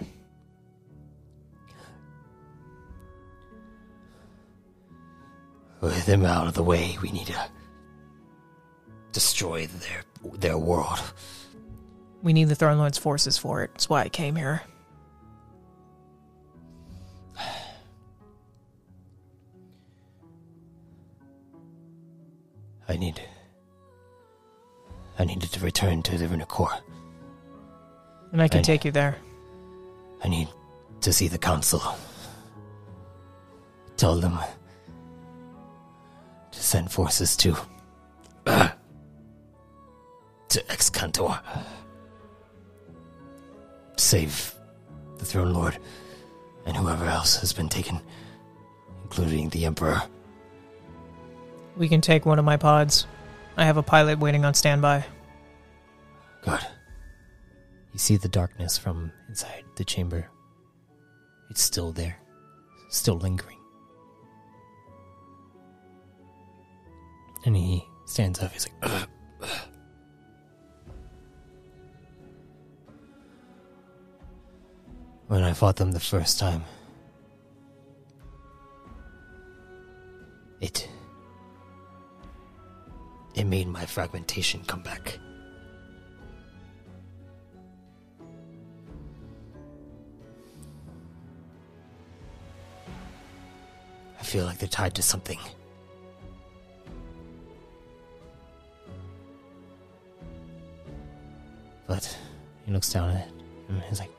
[5.80, 7.50] With them out of the way, we need to
[9.12, 10.04] destroy their
[10.34, 11.00] their world.
[12.22, 13.70] We need the Throne Lord's forces for it.
[13.72, 14.62] That's why I came here.
[22.88, 23.20] I need.
[25.18, 26.80] I needed to return to the Runakor.
[28.32, 29.16] And I can And- take you there.
[30.22, 30.48] I need
[31.00, 31.80] to see the council.
[33.96, 34.38] Tell them
[36.50, 37.56] to send forces to.
[38.46, 38.68] Uh,
[40.48, 41.38] to Excantor.
[43.96, 44.54] Save
[45.18, 45.78] the Throne Lord
[46.64, 48.00] and whoever else has been taken,
[49.04, 50.02] including the Emperor.
[51.76, 53.06] We can take one of my pods.
[53.56, 55.04] I have a pilot waiting on standby.
[56.42, 56.60] Good.
[57.98, 60.30] You see the darkness from inside the chamber.
[61.50, 62.16] It's still there,
[62.90, 63.58] still lingering.
[67.44, 68.52] And he stands up.
[68.52, 69.08] He's like, "Ugh."
[75.26, 76.62] When I fought them the first time,
[80.60, 80.88] it.
[83.34, 85.18] It made my fragmentation come back.
[94.28, 95.38] Feel like they're tied to something.
[101.86, 102.16] But
[102.66, 103.32] he looks down at it
[103.68, 104.10] and he's like,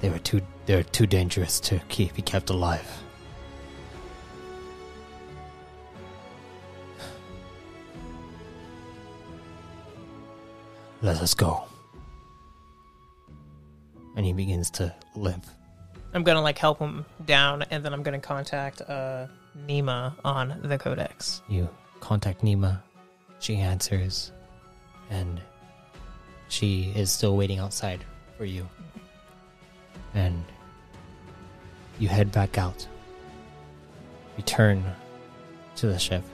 [0.00, 2.88] they were too they were too dangerous to keep be kept alive.
[11.02, 11.64] Let us go.
[14.16, 15.44] And he begins to limp.
[16.16, 19.26] I'm gonna like help him down, and then I'm gonna contact uh,
[19.68, 21.42] Nima on the Codex.
[21.46, 21.68] You
[22.00, 22.80] contact Nima.
[23.38, 24.32] She answers,
[25.10, 25.38] and
[26.48, 28.02] she is still waiting outside
[28.38, 28.66] for you.
[30.14, 30.42] And
[31.98, 32.88] you head back out.
[34.38, 34.82] Return
[35.76, 36.24] to the ship.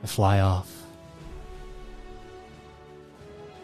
[0.00, 0.72] And fly off.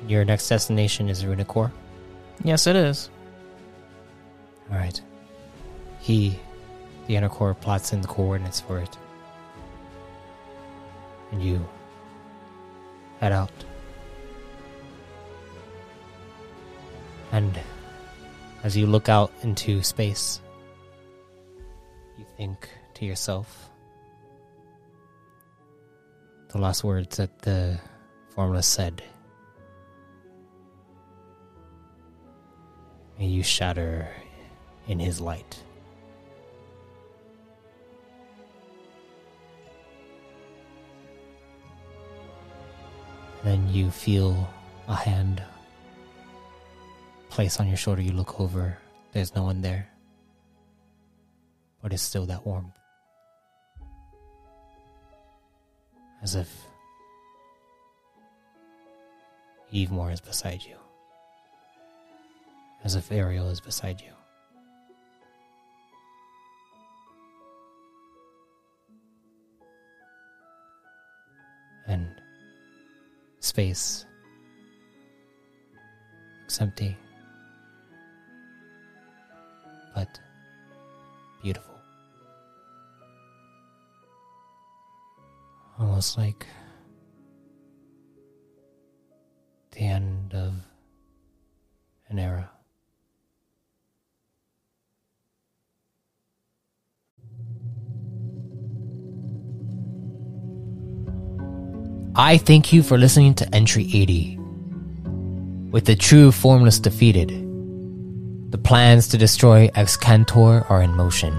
[0.08, 1.70] Your next destination is Runicor.
[2.42, 3.08] Yes, it is.
[4.70, 5.00] All right.
[6.00, 6.38] He,
[7.06, 8.96] the inner core, plots in the coordinates for it.
[11.32, 11.66] And you
[13.20, 13.50] head out.
[17.32, 17.58] And
[18.64, 20.40] as you look out into space,
[22.16, 23.70] you think to yourself
[26.48, 27.78] the last words that the
[28.30, 29.02] formless said.
[33.18, 34.08] May you shatter
[34.88, 35.62] in his light.
[43.44, 44.48] Then you feel
[44.88, 45.42] a hand
[47.30, 48.02] place on your shoulder.
[48.02, 48.76] You look over,
[49.12, 49.88] there's no one there,
[51.82, 52.74] but it's still that warmth.
[56.20, 56.50] As if
[59.72, 60.76] Evemore is beside you.
[62.82, 64.17] As if Ariel is beside you.
[71.88, 72.20] And
[73.40, 74.04] space
[76.42, 76.98] looks empty,
[79.94, 80.20] but
[81.42, 81.74] beautiful.
[85.78, 86.46] Almost like
[89.70, 90.52] the end of
[92.10, 92.50] an era.
[102.20, 104.36] I thank you for listening to Entry 80.
[105.70, 107.28] With the true formless defeated,
[108.50, 111.32] the plans to destroy Excantor are in motion,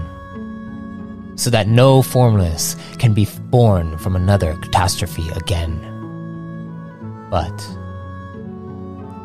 [1.36, 5.78] so that no formless can be born from another catastrophe again.
[7.30, 7.58] But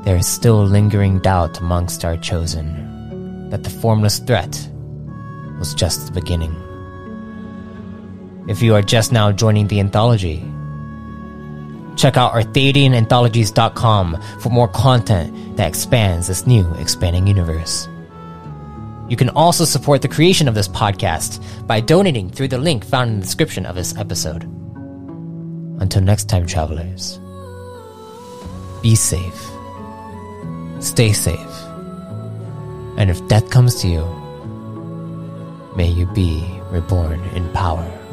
[0.04, 4.70] there is still lingering doubt amongst our chosen that the formless threat
[5.58, 6.54] was just the beginning.
[8.50, 10.44] If you are just now joining the anthology,
[11.96, 17.88] check out ArthadianAnthologies.com for more content that expands this new expanding universe.
[19.08, 23.12] You can also support the creation of this podcast by donating through the link found
[23.12, 24.44] in the description of this episode.
[25.80, 27.20] Until next time, travelers,
[28.82, 29.50] be safe,
[30.80, 31.38] stay safe,
[32.98, 34.06] and if death comes to you,
[35.76, 38.05] may you be reborn in power.